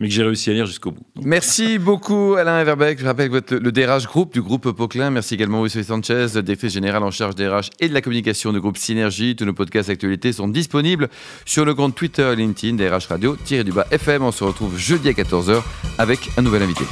mais 0.00 0.08
que 0.08 0.14
j'ai 0.14 0.22
réussi 0.22 0.50
à 0.50 0.52
lire 0.52 0.66
jusqu'au 0.66 0.92
bout. 0.92 1.06
Merci 1.22 1.78
beaucoup 1.78 2.34
Alain 2.38 2.60
Everbeck. 2.60 2.98
Je 2.98 3.04
rappelle 3.04 3.28
que 3.28 3.32
vous 3.32 3.38
êtes 3.38 3.52
le 3.52 3.72
DRH 3.72 4.06
Group 4.06 4.32
du 4.32 4.42
groupe 4.42 4.70
Poquelin. 4.72 5.10
Merci 5.10 5.34
également 5.34 5.60
Wilson 5.60 5.82
Sanchez, 5.82 6.42
directrice 6.42 6.72
générale 6.72 7.02
en 7.02 7.10
charge 7.10 7.34
des 7.34 7.48
RH 7.48 7.70
et 7.80 7.88
de 7.88 7.94
la 7.94 8.00
communication 8.00 8.52
du 8.52 8.60
groupe 8.60 8.76
Synergie. 8.76 9.36
Tous 9.36 9.44
nos 9.44 9.54
podcasts 9.54 9.90
actualités 9.90 10.32
sont 10.32 10.48
disponibles 10.48 11.08
sur 11.44 11.64
le 11.64 11.74
compte 11.74 11.94
Twitter 11.94 12.30
et 12.32 12.36
LinkedIn 12.36 12.76
DRH 12.76 13.06
Radio-du-bas 13.06 13.86
FM. 13.90 14.22
On 14.22 14.32
se 14.32 14.44
retrouve 14.44 14.78
jeudi 14.78 15.08
à 15.08 15.12
14h 15.12 15.62
avec 15.98 16.30
un 16.36 16.42
nouvel 16.42 16.62
invité. 16.62 16.84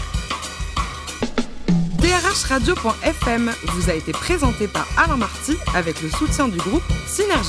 Radio.fm 2.45 3.51
vous 3.69 3.91
a 3.91 3.95
été 3.95 4.13
présenté 4.13 4.69
par 4.69 4.87
Alain 4.99 5.17
Marty 5.17 5.57
avec 5.75 6.01
le 6.03 6.09
soutien 6.11 6.49
du 6.49 6.59
groupe 6.59 6.83
Synergie. 7.07 7.49